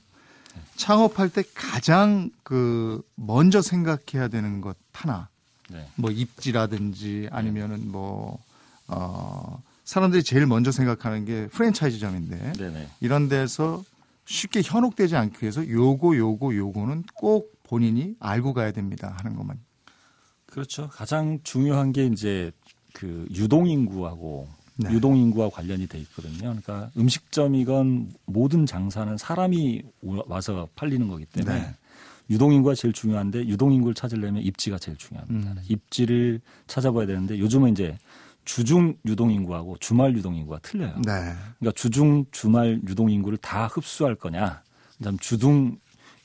창업할 0.76 1.30
때 1.30 1.44
가장 1.54 2.32
그 2.42 3.04
먼저 3.14 3.62
생각해야 3.62 4.28
되는 4.28 4.60
것 4.60 4.76
하나 4.92 5.30
네. 5.70 5.88
뭐 5.98 6.10
입지라든지 6.10 7.30
아니면은 7.32 7.92
뭐 7.92 8.44
어, 8.88 9.62
사람들이 9.84 10.24
제일 10.24 10.48
먼저 10.48 10.72
생각하는 10.72 11.24
게 11.26 11.46
프랜차이즈점인데. 11.50 12.54
이런 13.02 13.30
데서 13.30 13.84
쉽게 14.26 14.64
현혹되지 14.64 15.16
않기 15.16 15.38
위해서 15.44 15.68
요거 15.68 16.18
요거 16.18 16.56
요거는 16.56 17.04
꼭 17.14 17.54
본인이 17.62 18.16
알고 18.20 18.54
가야 18.56 18.72
됩니다 18.72 19.16
하는 19.20 19.36
것만. 19.36 19.60
그렇죠. 20.48 20.90
가장 20.90 21.40
중요한 21.44 21.92
게 21.92 22.08
이제 22.08 22.52
그 22.96 23.28
유동 23.36 23.68
인구하고 23.68 24.48
네. 24.78 24.92
유동 24.92 25.18
인구와 25.18 25.50
관련이 25.50 25.88
돼 25.88 26.00
있거든요. 26.00 26.38
그러니까 26.40 26.90
음식점이건 26.98 28.14
모든 28.26 28.66
장사는 28.66 29.18
사람이 29.18 29.84
와서 30.02 30.68
팔리는 30.76 31.08
거기 31.08 31.26
때문에 31.26 31.60
네. 31.60 31.76
유동 32.30 32.54
인구가 32.54 32.74
제일 32.74 32.94
중요한데 32.94 33.48
유동 33.48 33.74
인구를 33.74 33.94
찾으려면 33.94 34.42
입지가 34.42 34.80
제일 34.80 34.98
중요합니다. 34.98 35.52
음. 35.52 35.58
입지를 35.68 36.42
찾아봐야 36.68 37.06
되는데 37.06 37.38
요즘은 37.38 37.72
이제 37.72 37.98
주중 38.46 38.96
유동 39.06 39.32
인구하고 39.32 39.78
주말 39.80 40.16
유동 40.16 40.36
인구가 40.36 40.60
틀려요. 40.60 40.96
네. 41.06 41.12
그러니까 41.60 41.72
주중 41.76 42.26
주말 42.32 42.80
유동 42.88 43.12
인구를 43.12 43.38
다 43.38 43.68
흡수할 43.68 44.16
거냐, 44.16 44.64
그다음 44.98 45.18
주중 45.20 45.78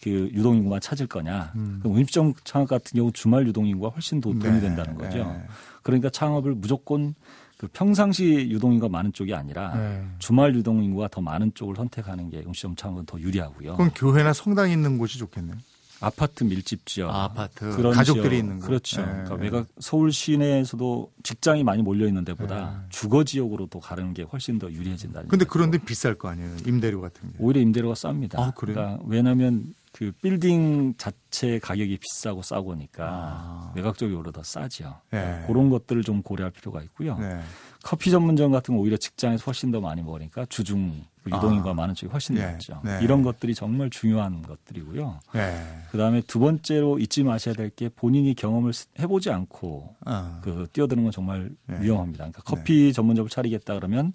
그 0.03 0.31
유동 0.33 0.57
인구만 0.57 0.81
찾을 0.81 1.07
거냐. 1.07 1.53
음. 1.57 1.81
그럼 1.83 1.97
음식점 1.97 2.33
창업 2.45 2.69
같은 2.69 2.97
경우 2.97 3.13
주말 3.13 3.47
유동 3.47 3.67
인구가 3.67 3.91
훨씬 3.91 4.21
더 4.21 4.31
돈이 4.31 4.43
네. 4.43 4.61
된다는 4.61 4.95
거죠. 4.95 5.19
네. 5.19 5.43
그러니까 5.83 6.09
창업을 6.11 6.55
무조건 6.55 7.15
그 7.59 7.69
평상시 7.69 8.49
유동 8.51 8.73
인구가 8.73 8.91
많은 8.91 9.13
쪽이 9.13 9.35
아니라 9.35 9.75
네. 9.77 10.03
주말 10.19 10.55
유동 10.55 10.83
인구가 10.83 11.09
더 11.09 11.21
많은 11.21 11.53
쪽을 11.55 11.77
선택하는 11.77 12.31
게 12.31 12.43
음식점 12.47 12.75
창업은 12.75 13.05
더 13.05 13.21
유리하고요. 13.21 13.77
그럼 13.77 13.91
교회나 13.95 14.33
성당 14.33 14.71
있는 14.71 14.97
곳이 14.97 15.19
좋겠네요. 15.19 15.57
아파트 16.03 16.45
밀집 16.45 16.87
지역, 16.87 17.11
아, 17.11 17.25
아파트. 17.25 17.77
그런 17.77 17.93
가족들이 17.93 18.31
지역, 18.31 18.39
있는 18.39 18.59
곳. 18.61 18.67
그렇죠. 18.69 19.03
네. 19.03 19.07
그러니까 19.07 19.35
외곽 19.35 19.67
서울 19.81 20.11
시내에서도 20.11 21.13
직장이 21.23 21.63
많이 21.63 21.83
몰려 21.83 22.07
있는 22.09 22.25
데보다 22.25 22.71
네. 22.71 22.87
주거 22.89 23.23
지역으로 23.23 23.67
또 23.67 23.81
가는 23.81 24.15
게 24.15 24.23
훨씬 24.23 24.59
더 24.59 24.73
유리해진다는. 24.73 25.29
근데. 25.29 25.45
그런데 25.45 25.77
비쌀 25.77 26.15
거 26.15 26.29
아니에요. 26.29 26.57
임대료 26.67 27.03
같은 27.03 27.29
게. 27.29 27.35
오히려 27.39 27.61
임대료가 27.61 27.93
쌉니다. 27.93 28.39
아, 28.39 28.51
그래요? 28.53 28.77
그러니까 28.77 29.03
왜냐하면 29.05 29.75
그 29.93 30.13
빌딩 30.23 30.95
자체 30.97 31.59
가격이 31.59 31.99
비싸고 31.99 32.43
싸고니까 32.43 33.05
아. 33.09 33.73
외곽 33.75 33.99
쪽이 33.99 34.15
오히려 34.15 34.31
더 34.31 34.43
싸지요. 34.43 34.97
네. 35.11 35.43
그런 35.47 35.69
것들을 35.69 36.03
좀 36.05 36.23
고려할 36.23 36.53
필요가 36.53 36.81
있고요. 36.83 37.19
네. 37.19 37.41
커피 37.83 38.11
전문점 38.11 38.53
같은 38.53 38.75
거 38.77 38.81
오히려 38.81 38.97
직장에서 38.97 39.45
훨씬 39.47 39.71
더 39.73 39.81
많이 39.81 40.03
먹으니까 40.03 40.47
주중 40.47 41.05
유동인구가 41.27 41.71
아. 41.71 41.75
많은 41.75 41.95
쪽이 41.95 42.11
훨씬 42.11 42.37
네. 42.37 42.53
낫죠. 42.53 42.81
네. 42.85 43.01
이런 43.03 43.23
것들이 43.23 43.55
정말 43.55 43.91
중요한 43.91 44.43
것들이고요. 44.43 45.21
네. 45.35 45.67
그다음에 45.91 46.23
두 46.23 46.39
번째로 46.39 46.99
잊지 46.99 47.25
마셔야 47.25 47.55
될 47.55 47.71
게 47.71 47.89
본인이 47.89 48.35
경험을 48.35 48.73
해보지 48.99 49.31
않고 49.31 49.97
아. 50.05 50.41
그 50.43 50.67
뛰어드는 50.73 51.03
건 51.03 51.13
정말 51.13 51.51
네. 51.67 51.79
위험합니다. 51.81 52.25
그러니까 52.25 52.43
커피 52.45 52.93
전문점을 52.93 53.29
차리겠다 53.29 53.75
그러면 53.75 54.13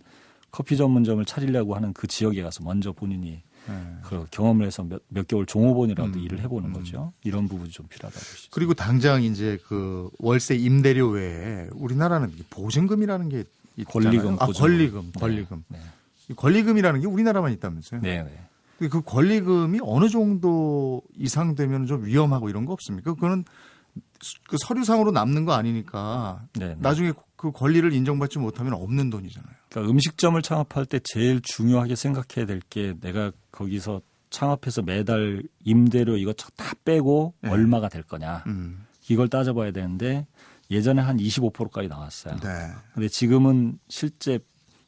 커피 0.52 0.78
전문점을 0.78 1.24
차리려고 1.26 1.76
하는 1.76 1.92
그 1.94 2.08
지역에 2.08 2.42
가서 2.42 2.64
먼저 2.64 2.92
본인이 2.94 3.42
네. 3.68 3.74
그 4.04 4.26
경험을 4.32 4.66
해서 4.66 4.84
몇, 4.84 5.02
몇 5.08 5.28
개월 5.28 5.46
종업원이라도 5.46 6.20
음, 6.20 6.20
일을 6.20 6.40
해보는 6.42 6.70
음. 6.70 6.74
거죠. 6.74 7.14
이런 7.24 7.48
부분이 7.48 7.72
좀 7.72 7.88
필요하다고 7.88 8.20
있습니다. 8.20 8.48
그리고 8.52 8.74
당장 8.74 9.24
이제 9.24 9.58
그 9.68 10.10
월세 10.20 10.56
임대료 10.56 11.10
외에 11.10 11.68
우리나라는 11.74 12.32
보증금이라는 12.50 13.30
게 13.30 13.44
있잖아요. 13.78 14.12
권리금, 14.12 14.38
아. 14.40 14.46
권리금, 14.48 15.02
네. 15.14 15.20
권리금. 15.20 15.64
네. 15.68 15.80
이 16.30 16.34
권리금이라는 16.34 17.02
게 17.02 17.08
우리나라만 17.08 17.52
있다면서요? 17.54 18.02
네, 18.02 18.24
네. 18.24 18.88
그 18.90 19.02
권리금이 19.02 19.80
어느 19.84 20.10
정도 20.10 21.02
이상 21.18 21.56
되면 21.56 21.86
좀 21.86 22.06
위험하고 22.06 22.50
이런 22.50 22.66
거 22.66 22.74
없습니까? 22.74 23.14
그거는 23.14 23.46
그 24.48 24.58
서류상으로 24.60 25.12
남는 25.12 25.46
거 25.46 25.54
아니니까 25.54 26.46
네, 26.54 26.70
네. 26.70 26.76
나중에 26.80 27.14
그 27.36 27.52
권리를 27.52 27.92
인정받지 27.94 28.40
못하면 28.40 28.74
없는 28.74 29.10
돈이잖아요. 29.10 29.54
그러니까 29.76 29.92
음식점을 29.92 30.42
창업할 30.42 30.86
때 30.86 31.00
제일 31.04 31.42
중요하게 31.44 31.96
생각해야 31.96 32.46
될 32.46 32.62
게 32.70 32.94
내가 33.02 33.32
거기서 33.52 34.02
창업해서 34.30 34.82
매달 34.82 35.44
임대료 35.64 36.18
이거 36.18 36.34
다 36.34 36.74
빼고 36.86 37.34
네. 37.42 37.50
얼마가 37.50 37.90
될 37.90 38.02
거냐 38.04 38.44
음. 38.48 38.86
이걸 39.10 39.28
따져봐야 39.28 39.72
되는데 39.72 40.26
예전에 40.72 41.02
한 41.02 41.18
25%까지 41.18 41.88
나왔어요. 41.88 42.38
네. 42.40 42.50
근데 42.94 43.08
지금은 43.08 43.78
실제 43.88 44.40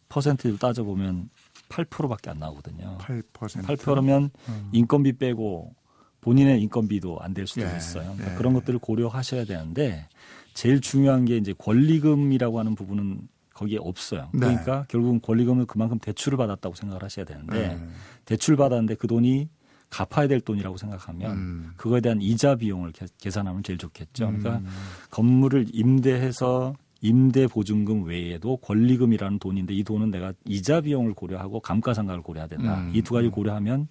퍼센트를 0.10 0.58
따져보면 0.58 1.30
8%밖에 1.70 2.30
안 2.32 2.40
나오거든요. 2.40 2.98
8%. 3.00 3.24
8%면 3.64 4.32
음. 4.50 4.70
인건비 4.72 5.18
빼고 5.18 5.76
본인의 6.22 6.62
인건비도 6.64 7.20
안 7.20 7.34
될 7.34 7.46
수도 7.46 7.62
예, 7.62 7.78
있어요. 7.78 8.04
그러니까 8.14 8.32
예. 8.32 8.38
그런 8.38 8.54
것들을 8.54 8.80
고려하셔야 8.80 9.46
되는데 9.46 10.08
제일 10.54 10.82
중요한 10.82 11.26
게 11.26 11.38
이제 11.38 11.54
권리금이라고 11.58 12.58
하는 12.58 12.74
부분은 12.74 13.28
거기에 13.58 13.80
없어요. 13.82 14.30
네. 14.34 14.40
그러니까 14.40 14.86
결국은 14.88 15.20
권리금을 15.22 15.66
그만큼 15.66 15.98
대출을 16.00 16.38
받았다고 16.38 16.76
생각을 16.76 17.04
하셔야 17.04 17.26
되는데 17.26 17.68
네. 17.70 17.80
대출 18.26 18.56
받았는데 18.56 18.96
그 18.96 19.08
돈이 19.08 19.50
갚아야 19.90 20.28
될 20.28 20.42
돈이라고 20.42 20.78
생각하면 20.78 21.32
음. 21.32 21.72
그거에 21.78 22.02
대한 22.02 22.22
이자 22.22 22.56
비용을 22.56 22.92
계- 22.92 23.06
계산하면 23.20 23.64
제일 23.64 23.80
좋겠죠. 23.80 24.28
그러니까 24.28 24.58
음. 24.58 24.68
건물을 25.12 25.68
임대해서 25.74 26.74
임대 27.02 27.48
보증금 27.48 28.04
외에도 28.06 28.58
권리금이라는 28.58 29.40
돈인데 29.40 29.74
이 29.74 29.84
돈은 29.84 30.12
내가 30.12 30.34
이자 30.46 30.82
비용을 30.82 31.14
고려하고 31.14 31.60
감가상각을 31.62 32.22
고려해야 32.22 32.48
된다. 32.48 32.80
음. 32.80 32.92
이두 32.94 33.14
가지 33.14 33.30
고려하면 33.30 33.88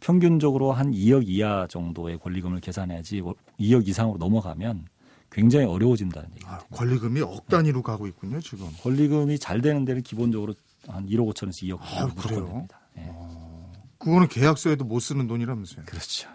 평균적으로 0.00 0.72
한 0.72 0.90
2억 0.92 1.26
이하 1.26 1.66
정도의 1.68 2.18
권리금을 2.18 2.60
계산해야지 2.60 3.22
2억 3.60 3.86
이상으로 3.88 4.18
넘어가면 4.18 4.84
굉장히 5.30 5.66
어려워진다는 5.66 6.30
얘기죠. 6.30 6.48
아, 6.48 6.58
권리금이 6.70 7.20
억 7.22 7.48
단위로 7.48 7.82
가고 7.82 8.06
있군요, 8.06 8.40
지금. 8.40 8.68
권리금이 8.82 9.38
잘 9.38 9.60
되는 9.60 9.84
데는 9.84 10.02
기본적으로 10.02 10.54
한 10.88 11.06
1억 11.06 11.32
5천에서 11.34 11.62
2억 11.64 11.78
아, 11.80 12.06
무조건? 12.14 12.46
됩니다. 12.46 12.80
예. 12.98 13.12
그거는 13.98 14.28
계약서에도 14.28 14.84
못 14.84 15.00
쓰는 15.00 15.26
돈이라면서요. 15.26 15.84
그렇죠. 15.86 16.28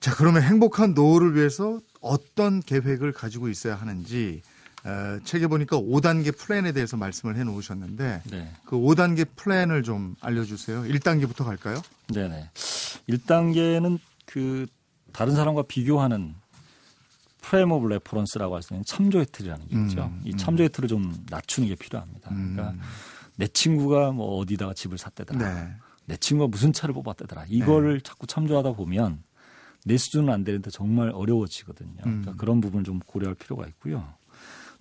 자, 0.00 0.14
그러면 0.14 0.42
행복한 0.42 0.94
노후를 0.94 1.34
위해서 1.34 1.80
어떤 2.00 2.60
계획을 2.60 3.12
가지고 3.12 3.48
있어야 3.48 3.74
하는지 3.74 4.42
어, 4.84 5.18
책에 5.24 5.48
보니까 5.48 5.78
5단계 5.78 6.36
플랜에 6.36 6.70
대해서 6.70 6.96
말씀을 6.96 7.36
해 7.36 7.42
놓으셨는데 7.42 8.22
네. 8.30 8.52
그 8.66 8.76
5단계 8.76 9.26
플랜을 9.34 9.82
좀 9.82 10.14
알려주세요. 10.20 10.82
1단계부터 10.82 11.44
갈까요? 11.44 11.82
네네. 12.14 12.50
1단계는 13.08 13.98
그 14.26 14.66
다른 15.12 15.34
사람과 15.34 15.62
비교하는 15.62 16.34
frame 17.46 17.70
of 17.70 17.86
reference라고 17.86 18.56
할 18.56 18.62
수 18.62 18.74
있는 18.74 18.84
참조의 18.84 19.26
틀이라는 19.30 19.68
게 19.68 19.76
있죠. 19.82 20.04
음, 20.04 20.20
이 20.24 20.32
음. 20.32 20.36
참조의 20.36 20.70
틀을 20.70 20.88
좀 20.88 21.14
낮추는 21.30 21.68
게 21.68 21.76
필요합니다. 21.76 22.28
그러니까 22.30 22.70
음. 22.70 22.80
내 23.36 23.46
친구가 23.46 24.10
뭐 24.10 24.38
어디다가 24.38 24.74
집을 24.74 24.98
샀대더라. 24.98 25.54
네. 25.54 25.74
내 26.06 26.16
친구가 26.16 26.48
무슨 26.48 26.72
차를 26.72 26.92
뽑았대더라. 26.94 27.46
이거를 27.48 28.00
자꾸 28.00 28.26
참조하다 28.26 28.72
보면 28.72 29.22
내 29.84 29.96
수준은 29.96 30.32
안 30.32 30.42
되는데 30.42 30.70
정말 30.70 31.10
어려워지거든요. 31.10 31.96
그러니까 32.00 32.32
음. 32.32 32.36
그런 32.36 32.60
부분을 32.60 32.84
좀 32.84 32.98
고려할 32.98 33.36
필요가 33.36 33.66
있고요. 33.68 34.04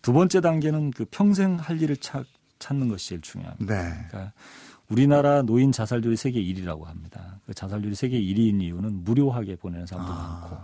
두 0.01 0.13
번째 0.13 0.41
단계는 0.41 0.91
그 0.91 1.06
평생 1.12 1.56
할 1.58 1.80
일을 1.82 1.97
찾, 1.97 2.25
찾는 2.58 2.88
것이 2.88 3.10
제일 3.10 3.21
중요합니다. 3.21 3.75
네. 3.75 4.08
그러니까 4.10 4.34
우리나라 4.89 5.43
노인 5.43 5.71
자살률이 5.71 6.15
세계 6.15 6.41
1위라고 6.41 6.86
합니다. 6.86 7.39
그 7.45 7.54
자살률이 7.54 7.93
세계 7.95 8.19
1위인 8.19 8.62
이유는 8.62 9.04
무료하게 9.04 9.56
보내는 9.56 9.86
사람도 9.86 10.12
아. 10.12 10.39
많고, 10.41 10.58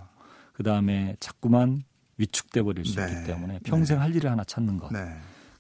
그 0.54 0.64
다음에 0.64 1.16
자꾸만 1.20 1.84
위축돼 2.22 2.62
버릴 2.62 2.86
수 2.86 2.96
네. 2.96 3.12
있기 3.12 3.26
때문에 3.26 3.60
평생 3.64 4.00
할 4.00 4.16
일을 4.16 4.30
하나 4.32 4.44
찾는 4.44 4.78
것. 4.78 4.92
네. 4.92 5.00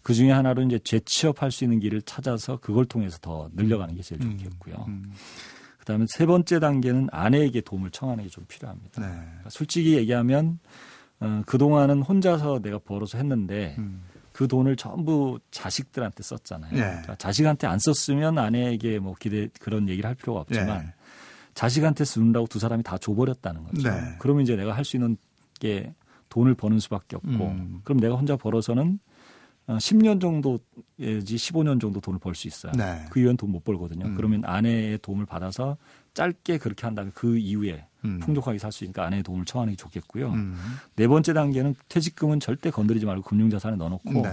그 0.03 0.13
중에 0.13 0.31
하나로 0.31 0.63
이제 0.63 0.79
재취업할 0.79 1.51
수 1.51 1.63
있는 1.63 1.79
길을 1.79 2.01
찾아서 2.03 2.57
그걸 2.57 2.85
통해서 2.85 3.17
더 3.21 3.49
늘려가는 3.53 3.95
게 3.95 4.01
제일 4.01 4.21
음, 4.23 4.37
좋겠고요. 4.37 4.85
음. 4.87 5.11
그 5.77 5.85
다음에 5.85 6.05
세 6.09 6.25
번째 6.25 6.59
단계는 6.59 7.09
아내에게 7.11 7.61
도움을 7.61 7.91
청하는 7.91 8.23
게 8.23 8.29
좀 8.29 8.45
필요합니다. 8.47 9.01
네. 9.01 9.07
그러니까 9.07 9.49
솔직히 9.49 9.95
얘기하면 9.97 10.59
어, 11.19 11.43
그 11.45 11.57
동안은 11.57 12.01
혼자서 12.01 12.61
내가 12.61 12.79
벌어서 12.79 13.17
했는데 13.19 13.75
음. 13.77 14.01
그 14.31 14.47
돈을 14.47 14.75
전부 14.75 15.39
자식들한테 15.51 16.23
썼잖아요. 16.23 16.71
네. 16.71 16.79
그러니까 16.79 17.15
자식한테 17.15 17.67
안 17.67 17.77
썼으면 17.77 18.37
아내에게 18.39 18.97
뭐 18.99 19.13
기대 19.19 19.49
그런 19.59 19.87
얘기를 19.89 20.07
할 20.07 20.15
필요가 20.15 20.39
없지만 20.41 20.85
네. 20.85 20.93
자식한테 21.53 22.05
쓴다고 22.05 22.47
두 22.47 22.57
사람이 22.57 22.81
다 22.81 22.97
줘버렸다는 22.97 23.63
거죠. 23.65 23.89
네. 23.89 24.15
그러면 24.19 24.43
이제 24.43 24.55
내가 24.55 24.73
할 24.75 24.83
수 24.83 24.95
있는 24.95 25.17
게 25.59 25.93
돈을 26.31 26.55
버는 26.55 26.79
수밖에 26.79 27.15
없고, 27.17 27.29
음. 27.29 27.81
그럼 27.83 27.99
내가 27.99 28.15
혼자 28.15 28.35
벌어서는 28.35 28.97
어, 29.67 29.77
10년 29.77 30.19
정도지 30.19 30.63
15년 30.97 31.79
정도 31.79 31.99
돈을 31.99 32.19
벌 32.19 32.33
수 32.33 32.47
있어요. 32.47 32.71
네. 32.75 33.05
그 33.11 33.19
이후엔 33.19 33.37
돈 33.37 33.51
못 33.51 33.63
벌거든요. 33.63 34.05
음. 34.07 34.15
그러면 34.15 34.43
아내의 34.43 34.97
도움을 35.03 35.25
받아서 35.27 35.77
짧게 36.15 36.57
그렇게 36.57 36.85
한 36.87 36.95
다음에 36.95 37.11
그 37.13 37.37
이후에 37.37 37.85
음. 38.03 38.19
풍족하게 38.19 38.57
살 38.57 38.71
수 38.71 38.83
있으니까 38.83 39.05
아내의 39.05 39.21
도움을 39.23 39.45
청하는 39.45 39.73
게 39.73 39.77
좋겠고요. 39.77 40.29
음. 40.31 40.55
네 40.95 41.07
번째 41.07 41.33
단계는 41.33 41.75
퇴직금은 41.89 42.39
절대 42.39 42.71
건드리지 42.71 43.05
말고 43.05 43.21
금융자산에 43.23 43.75
넣어놓고 43.75 44.11
네. 44.23 44.29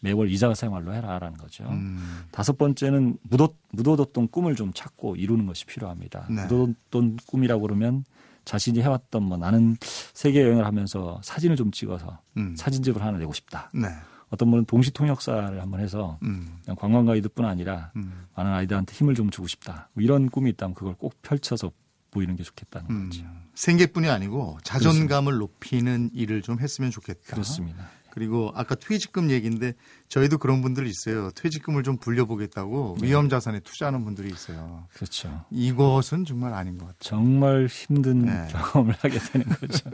매월 0.00 0.30
이자 0.30 0.52
생활로 0.54 0.92
해라라는 0.92 1.38
거죠. 1.38 1.64
음. 1.70 2.24
다섯 2.30 2.58
번째는 2.58 3.16
묻어, 3.22 3.48
묻어뒀던 3.72 4.28
꿈을 4.28 4.54
좀 4.56 4.72
찾고 4.74 5.16
이루는 5.16 5.46
것이 5.46 5.64
필요합니다. 5.64 6.26
네. 6.28 6.42
묻어뒀던 6.42 7.18
꿈이라고 7.26 7.62
그러면 7.62 8.04
자신이 8.46 8.80
해왔던 8.80 9.22
뭐 9.24 9.36
나는 9.36 9.76
세계 10.14 10.42
여행을 10.42 10.64
하면서 10.64 11.20
사진을 11.22 11.56
좀 11.56 11.70
찍어서 11.70 12.18
음. 12.38 12.56
사진집을 12.56 13.02
하나 13.02 13.18
내고 13.18 13.34
싶다. 13.34 13.70
네. 13.74 13.88
어떤 14.30 14.50
분은 14.50 14.64
동시 14.64 14.90
통역사를 14.90 15.60
한번 15.60 15.80
해서 15.80 16.18
음. 16.22 16.58
관광 16.78 17.04
가이드뿐 17.04 17.44
아니라 17.44 17.90
음. 17.96 18.26
많은 18.34 18.52
아이들한테 18.52 18.94
힘을 18.94 19.14
좀 19.14 19.30
주고 19.30 19.46
싶다. 19.46 19.88
뭐 19.92 20.02
이런 20.02 20.30
꿈이 20.30 20.50
있다면 20.50 20.74
그걸 20.74 20.94
꼭 20.94 21.20
펼쳐서 21.22 21.70
보이는 22.10 22.34
게 22.34 22.42
좋겠다는 22.42 22.90
음. 22.90 23.10
거죠. 23.10 23.24
생계뿐이 23.54 24.08
아니고 24.08 24.58
자존감을 24.62 25.32
그렇습니다. 25.32 25.38
높이는 25.38 26.10
일을 26.14 26.42
좀 26.42 26.60
했으면 26.60 26.90
좋겠다. 26.90 27.34
그렇습니다. 27.34 27.88
그리고 28.16 28.50
아까 28.54 28.74
퇴직금 28.74 29.30
얘기인데 29.30 29.74
저희도 30.08 30.38
그런 30.38 30.62
분들 30.62 30.86
있어요. 30.86 31.30
퇴직금을 31.32 31.82
좀 31.82 31.98
불려보겠다고 31.98 32.96
네. 32.98 33.08
위험 33.08 33.28
자산에 33.28 33.60
투자하는 33.60 34.06
분들이 34.06 34.30
있어요. 34.30 34.86
그렇죠. 34.94 35.44
이것은 35.50 36.24
정말 36.24 36.54
아닌 36.54 36.78
것 36.78 36.86
같아요. 36.86 36.98
정말 37.00 37.66
힘든 37.66 38.24
네. 38.24 38.48
경험을 38.48 38.94
하게 39.00 39.18
되는 39.18 39.46
거죠. 39.46 39.90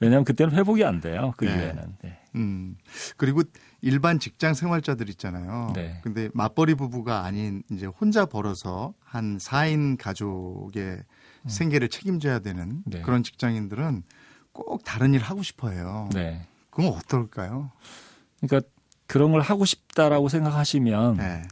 왜냐하면 0.00 0.24
그때는 0.24 0.56
회복이 0.56 0.84
안 0.84 1.02
돼요. 1.02 1.34
그 1.36 1.44
네. 1.44 1.50
이후에는. 1.52 1.96
네. 2.02 2.18
음. 2.36 2.76
그리고 3.18 3.42
일반 3.82 4.18
직장 4.20 4.54
생활자들 4.54 5.10
있잖아요. 5.10 5.72
네. 5.74 6.00
근데 6.02 6.30
맞벌이 6.32 6.76
부부가 6.76 7.24
아닌 7.26 7.62
이제 7.70 7.84
혼자 7.84 8.24
벌어서 8.24 8.94
한 9.04 9.36
4인 9.36 9.98
가족의 9.98 11.02
음. 11.42 11.46
생계를 11.46 11.90
책임져야 11.90 12.38
되는 12.38 12.82
네. 12.86 13.02
그런 13.02 13.22
직장인들은 13.22 14.02
꼭 14.52 14.82
다른 14.82 15.12
일 15.12 15.20
하고 15.20 15.42
싶어 15.42 15.68
해요. 15.68 16.08
네. 16.14 16.40
그럼 16.76 16.92
어떨까요? 16.94 17.72
그러니까 18.40 18.68
그런 19.06 19.32
걸 19.32 19.40
하고 19.40 19.64
싶다라고 19.64 20.28
생각하시면 20.28 21.16
네. 21.16 21.42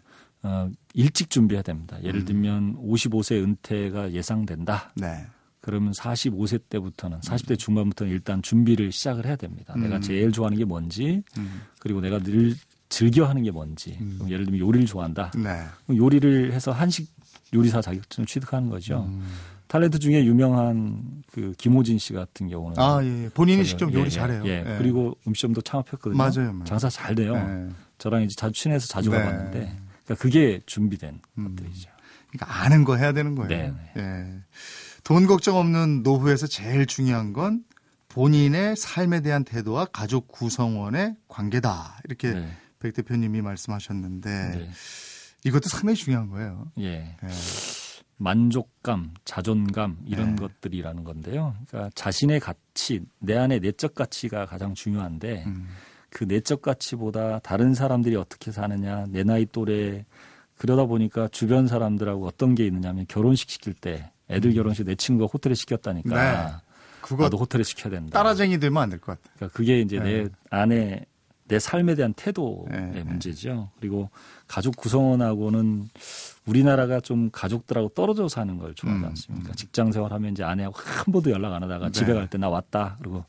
어, 0.43 0.71
일찍 0.93 1.31
준비해야 1.31 1.63
됩니다. 1.63 1.97
예를 2.03 2.21
음. 2.21 2.25
들면 2.27 2.77
55세 2.77 3.43
은퇴가 3.43 4.13
예상된다. 4.13 4.93
네. 4.97 5.25
그러면 5.63 5.93
45세 5.93 6.61
때부터는 6.69 7.21
40대 7.21 7.59
중반부터는 7.59 8.13
일단 8.13 8.43
준비를 8.43 8.93
시작을 8.93 9.25
해야 9.25 9.37
됩니다. 9.37 9.73
음. 9.77 9.85
내가 9.85 9.99
제일 9.99 10.31
좋아하는 10.31 10.59
게 10.59 10.67
뭔지 10.67 11.23
음. 11.39 11.63
그리고 11.79 12.03
내가 12.03 12.19
늘 12.19 12.55
즐겨 12.91 13.25
하는 13.25 13.43
게 13.43 13.51
뭔지. 13.51 13.97
음. 14.03 14.27
예를 14.29 14.45
들면 14.45 14.61
요리를 14.61 14.87
좋아한다. 14.87 15.33
네. 15.37 15.65
요리를 15.97 16.53
해서 16.53 16.71
한식 16.71 17.09
요리사 17.55 17.81
자격증을 17.81 18.27
취득하는 18.27 18.69
거죠. 18.69 19.05
음. 19.09 19.27
탤런트 19.75 19.99
중에 19.99 20.25
유명한 20.25 21.25
그 21.33 21.53
김호진 21.59 21.99
씨 21.99 22.13
같은 22.13 22.49
경우는 22.49 22.79
아 22.79 23.01
예, 23.03 23.29
본인이 23.31 23.65
직접 23.65 23.93
요리 23.93 24.03
예, 24.03 24.07
예, 24.07 24.09
잘해요. 24.09 24.43
예, 24.47 24.65
예. 24.65 24.79
그리고 24.79 25.17
음식점도 25.27 25.63
창업했거든요. 25.63 26.17
맞아요, 26.17 26.53
맞아요. 26.53 26.65
장사 26.65 26.89
잘 26.89 27.17
돼요. 27.17 27.35
예. 27.35 27.75
저랑 27.99 28.23
이제 28.23 28.37
자주 28.37 28.53
친해서 28.53 28.87
자주 28.87 29.11
네. 29.11 29.19
가봤는데, 29.19 29.77
그러니까 30.05 30.15
그게 30.23 30.61
준비된 30.67 31.21
음. 31.39 31.57
것들이죠. 31.57 31.91
그러니까 32.31 32.63
아는 32.63 32.85
거 32.85 32.97
해야 32.97 33.13
되는 33.13 33.35
거예요. 33.35 33.49
네, 33.49 33.75
네. 33.97 34.01
예. 34.01 34.41
돈 35.03 35.27
걱정 35.27 35.57
없는 35.57 36.05
노후에서 36.05 36.47
제일 36.47 36.87
중요한 36.87 37.33
건 37.33 37.65
본인의 38.11 38.77
삶에 38.77 39.23
대한 39.23 39.43
태도와 39.43 39.87
가족 39.87 40.29
구성원의 40.29 41.17
관계다. 41.27 41.99
이렇게 42.05 42.31
네. 42.33 42.49
백 42.79 42.95
대표님이 42.95 43.43
말씀하셨는데 43.43 44.31
네. 44.31 44.71
이것도 45.43 45.69
상당히 45.69 45.97
중요한 45.97 46.31
거예요. 46.31 46.71
예. 46.79 47.17
예. 47.25 47.29
만족감, 48.17 49.15
자존감 49.25 49.99
이런 50.07 50.37
네. 50.37 50.43
것들이라는 50.43 51.05
건데요. 51.05 51.55
그러니까 51.69 51.91
자신의 51.95 52.41
가치, 52.41 53.01
내 53.19 53.37
안의 53.37 53.61
내적 53.61 53.95
가치가 53.95 54.47
가장 54.47 54.75
중요한데 54.75 55.45
음. 55.47 55.69
그 56.11 56.25
내적 56.25 56.63
가치보다 56.63 57.41
다른 57.41 57.75
사람들이 57.75 58.17
어떻게 58.17 58.53
사느냐, 58.53 59.07
내 59.09 59.25
나이 59.25 59.47
또래 59.47 60.05
그러다 60.57 60.85
보니까 60.87 61.27
주변 61.29 61.67
사람들하고 61.67 62.27
어떤 62.27 62.55
게 62.55 62.65
있느냐면 62.67 63.07
결혼식 63.09 63.51
시킬 63.51 63.75
때 63.75 64.13
애들 64.31 64.51
음. 64.51 64.55
결혼식 64.55 64.85
내 64.85 64.95
친구가 64.95 65.29
호텔에 65.33 65.55
시켰다니까 65.55 66.33
네. 66.49 66.55
그거 67.01 67.25
나도 67.25 67.37
호텔에 67.37 67.63
시켜야 67.65 67.91
된다. 67.93 68.17
따라쟁이 68.19 68.59
되면 68.59 68.83
안 68.83 68.89
될 68.91 68.99
것 69.01 69.07
같아. 69.21 69.35
그러니까 69.37 69.57
그게 69.57 69.81
이제 69.81 69.99
네. 69.99 70.23
내 70.23 70.29
안에 70.51 71.05
내 71.47 71.59
삶에 71.59 71.95
대한 71.95 72.15
태도의 72.15 72.65
네. 72.71 73.03
문제죠. 73.03 73.71
그리고 73.79 74.09
가족 74.47 74.77
구성원하고는 74.77 75.91
우리나라가 76.47 77.01
좀 77.01 77.31
가족들하고 77.31 77.89
떨어져 77.91 78.29
사는 78.29 78.57
걸 78.59 78.75
좋아하지 78.75 79.03
음, 79.03 79.09
않습니까? 79.09 79.49
음. 79.51 79.55
직장 79.55 79.93
생활하면 79.93 80.33
이제 80.33 80.45
아내하고 80.45 80.75
한 80.79 81.13
번도 81.13 81.31
연락 81.31 81.55
안 81.55 81.63
하다가 81.63 81.87
네. 81.87 81.93
집에 81.93 82.13
갈 82.13 82.29
때 82.29 82.39
나 82.39 82.49
왔다. 82.49 82.97
그리고 82.99 83.25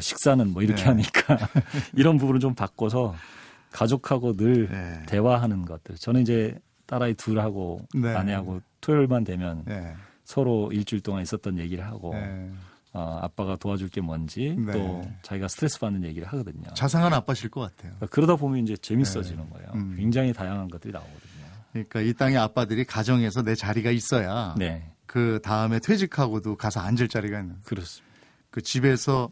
식사는 0.00 0.50
뭐 0.52 0.62
이렇게 0.62 0.82
네. 0.82 0.88
하니까 0.88 1.38
이런 1.94 2.16
부분을 2.18 2.40
좀 2.40 2.54
바꿔서 2.54 3.14
가족하고 3.72 4.36
늘 4.36 4.68
네. 4.70 5.02
대화하는 5.06 5.64
것들. 5.64 5.96
저는 5.96 6.22
이제 6.22 6.58
딸아이 6.86 7.14
둘하고 7.14 7.86
네. 7.94 8.14
아내하고 8.14 8.60
토요일만 8.80 9.24
되면 9.24 9.62
네. 9.66 9.94
서로 10.24 10.70
일주일 10.72 11.02
동안 11.02 11.22
있었던 11.22 11.58
얘기를 11.58 11.84
하고 11.86 12.14
네. 12.14 12.50
어, 12.94 13.18
아빠가 13.20 13.56
도와줄 13.56 13.90
게 13.90 14.00
뭔지 14.00 14.56
네. 14.58 14.72
또 14.72 15.02
자기가 15.22 15.48
스트레스 15.48 15.78
받는 15.80 16.04
얘기를 16.04 16.26
하거든요. 16.28 16.72
자상한 16.74 17.12
아빠실 17.12 17.50
것 17.50 17.60
같아요. 17.60 17.92
그러니까 17.96 18.06
그러다 18.06 18.36
보면 18.36 18.62
이제 18.62 18.74
재밌어지는 18.76 19.50
거예요. 19.50 19.68
음. 19.74 19.94
굉장히 19.98 20.32
다양한 20.32 20.68
것들이 20.68 20.92
나오거든요. 20.94 21.27
그러니까 21.72 22.00
이 22.00 22.12
땅의 22.12 22.36
아빠들이 22.36 22.84
가정에서 22.84 23.42
내 23.42 23.54
자리가 23.54 23.90
있어야 23.90 24.54
네. 24.58 24.90
그 25.06 25.40
다음에 25.42 25.78
퇴직하고도 25.78 26.56
가서 26.56 26.80
앉을 26.80 27.08
자리가 27.08 27.40
있는. 27.40 27.56
그렇습니다. 27.64 28.06
그 28.50 28.62
집에서 28.62 29.30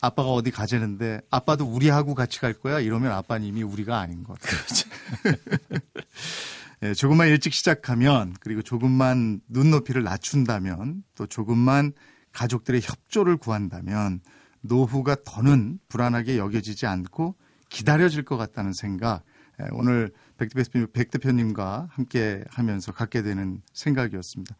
아빠가 0.00 0.30
어디 0.30 0.50
가재는데 0.50 1.20
아빠도 1.30 1.64
우리하고 1.64 2.14
같이 2.14 2.40
갈 2.40 2.52
거야 2.52 2.80
이러면 2.80 3.12
아빠님이 3.12 3.62
우리가 3.62 3.98
아닌 3.98 4.22
것. 4.22 4.38
그렇죠. 4.40 4.88
예, 6.82 6.94
조금만 6.94 7.28
일찍 7.28 7.52
시작하면 7.52 8.34
그리고 8.40 8.62
조금만 8.62 9.40
눈높이를 9.48 10.04
낮춘다면 10.04 11.02
또 11.16 11.26
조금만 11.26 11.92
가족들의 12.32 12.80
협조를 12.82 13.36
구한다면 13.36 14.20
노후가 14.60 15.16
더는 15.24 15.78
불안하게 15.88 16.38
여겨지지 16.38 16.86
않고 16.86 17.34
기다려질 17.68 18.24
것 18.24 18.36
같다는 18.36 18.72
생각 18.74 19.24
예, 19.60 19.66
오늘 19.72 20.12
백, 20.38 20.50
백 20.92 21.10
대표님과 21.10 21.88
함께 21.90 22.42
하면서 22.48 22.92
갖게 22.92 23.22
되는 23.22 23.60
생각이었습니다. 23.72 24.56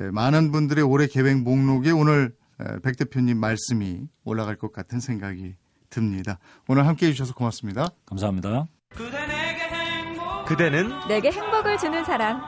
예, 0.00 0.10
많은 0.10 0.50
분들의 0.50 0.82
올해 0.82 1.06
계획 1.06 1.42
목록에 1.42 1.90
오늘 1.90 2.34
예, 2.60 2.78
백 2.82 2.96
대표님 2.96 3.38
말씀이 3.38 4.08
올라갈 4.24 4.56
것 4.56 4.72
같은 4.72 4.98
생각이 4.98 5.54
듭니다. 5.90 6.38
오늘 6.66 6.86
함께 6.86 7.06
해주셔서 7.06 7.34
고맙습니다. 7.34 7.88
감사합니다. 8.06 8.66
그대는 10.46 10.90
내게 11.06 11.30
행복을 11.30 11.78
주는 11.78 12.04
사람. 12.04 12.40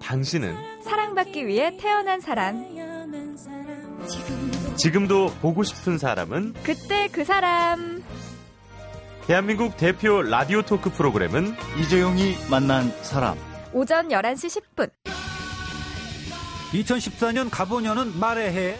당신은 0.00 0.82
사랑받기 0.84 1.46
위해 1.46 1.76
태어난 1.80 2.20
사람. 2.20 2.64
지금도 4.76 5.32
보고 5.40 5.62
싶은 5.62 5.98
사람은 5.98 6.54
그때 6.62 7.08
그 7.10 7.24
사람. 7.24 8.02
대한민국 9.26 9.76
대표 9.76 10.22
라디오 10.22 10.62
토크 10.62 10.88
프로그램은 10.88 11.56
이재용이 11.80 12.36
만난 12.48 12.92
사람. 13.02 13.36
오전 13.72 14.08
11시 14.08 14.62
10분. 14.76 14.88
2014년 16.72 17.48
가보년은 17.50 18.20
말해 18.20 18.52
해. 18.52 18.78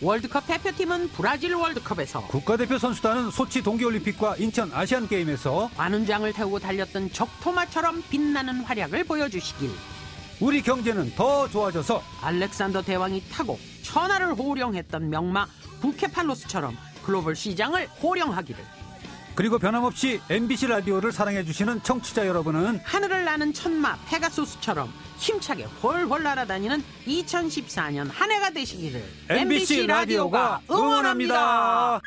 월드컵 0.00 0.46
대표팀은 0.46 1.08
브라질 1.08 1.56
월드컵에서 1.56 2.28
국가대표 2.28 2.78
선수단은 2.78 3.32
소치 3.32 3.60
동계올림픽과 3.60 4.36
인천 4.36 4.70
아시안게임에서 4.72 5.72
많은 5.76 6.06
장을 6.06 6.32
태우고 6.32 6.60
달렸던 6.60 7.10
적토마처럼 7.10 8.04
빛나는 8.08 8.60
활약을 8.60 9.02
보여주시길 9.02 9.68
우리 10.38 10.62
경제는 10.62 11.16
더 11.16 11.48
좋아져서 11.48 12.02
알렉산더 12.22 12.82
대왕이 12.82 13.24
타고 13.32 13.58
천하를 13.82 14.34
호령했던 14.34 15.10
명마 15.10 15.46
부케팔로스처럼 15.80 16.76
글로벌 17.04 17.34
시장을 17.34 17.88
호령하기를 18.00 18.81
그리고 19.34 19.58
변함없이 19.58 20.20
MBC 20.28 20.66
라디오를 20.66 21.12
사랑해주시는 21.12 21.82
청취자 21.82 22.26
여러분은 22.26 22.80
하늘을 22.84 23.24
나는 23.24 23.52
천마 23.52 23.98
페가소스처럼 24.06 24.92
힘차게 25.16 25.64
훨훨 25.82 26.22
날아다니는 26.22 26.82
2014년 27.06 28.10
한 28.12 28.30
해가 28.30 28.50
되시기를 28.50 29.00
MBC, 29.28 29.40
MBC 29.40 29.86
라디오가 29.86 30.60
응원합니다. 30.70 32.00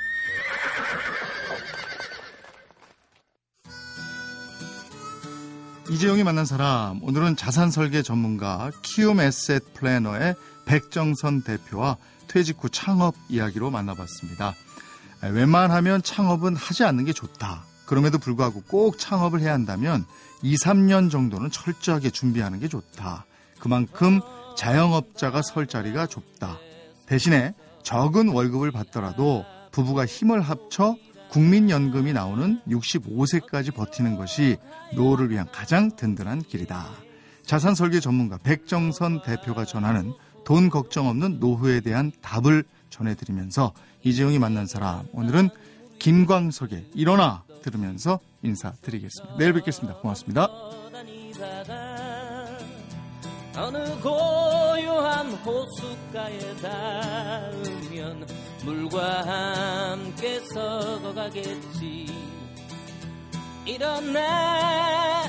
이재용이 5.89 6.23
만난 6.23 6.45
사람 6.45 7.03
오늘은 7.03 7.35
자산 7.35 7.69
설계 7.69 8.01
전문가 8.01 8.71
키움 8.81 9.19
에셋 9.19 9.75
플래너의 9.75 10.35
백정선 10.65 11.43
대표와 11.43 11.97
퇴직 12.27 12.57
후 12.59 12.69
창업 12.69 13.15
이야기로 13.29 13.69
만나봤습니다. 13.69 14.55
웬만하면 15.31 16.01
창업은 16.03 16.55
하지 16.55 16.83
않는 16.83 17.05
게 17.05 17.13
좋다. 17.13 17.63
그럼에도 17.85 18.17
불구하고 18.17 18.63
꼭 18.67 18.97
창업을 18.97 19.41
해야 19.41 19.53
한다면 19.53 20.05
2, 20.41 20.55
3년 20.55 21.09
정도는 21.11 21.51
철저하게 21.51 22.09
준비하는 22.09 22.59
게 22.59 22.67
좋다. 22.67 23.25
그만큼 23.59 24.21
자영업자가 24.57 25.41
설 25.41 25.67
자리가 25.67 26.07
좁다. 26.07 26.57
대신에 27.05 27.53
적은 27.83 28.29
월급을 28.29 28.71
받더라도 28.71 29.45
부부가 29.71 30.05
힘을 30.05 30.41
합쳐 30.41 30.95
국민연금이 31.29 32.13
나오는 32.13 32.61
65세까지 32.67 33.73
버티는 33.73 34.15
것이 34.15 34.57
노후를 34.93 35.29
위한 35.29 35.47
가장 35.51 35.95
든든한 35.95 36.43
길이다. 36.43 36.88
자산 37.45 37.75
설계 37.75 37.99
전문가 37.99 38.38
백정선 38.38 39.21
대표가 39.23 39.65
전하는 39.65 40.13
돈 40.45 40.69
걱정 40.69 41.07
없는 41.07 41.39
노후에 41.39 41.81
대한 41.81 42.11
답을 42.21 42.63
전해드리면서 42.95 43.73
이재용이 44.03 44.39
만난 44.39 44.65
사람 44.65 45.05
오늘은 45.12 45.49
김광석의 45.99 46.91
일어나 46.93 47.43
들으면서 47.62 48.19
인사드리겠습니다. 48.41 49.38
내일 49.38 49.53
뵙겠습니다. 49.53 49.99
고맙습니다. 49.99 50.49
어느 53.58 53.99
고요한 54.01 55.31
호숫가에 55.31 56.55
닿으면 56.58 58.27
물과 58.63 59.93
함께 59.93 60.39
썩어가겠지 60.53 62.05
일어나 63.65 65.23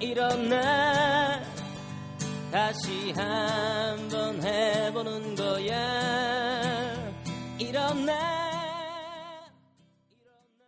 일어나 0.00 1.55
다시 2.56 3.12
한번 3.12 4.42
해보는 4.42 5.34
거야. 5.34 7.12
일어나 7.58 8.45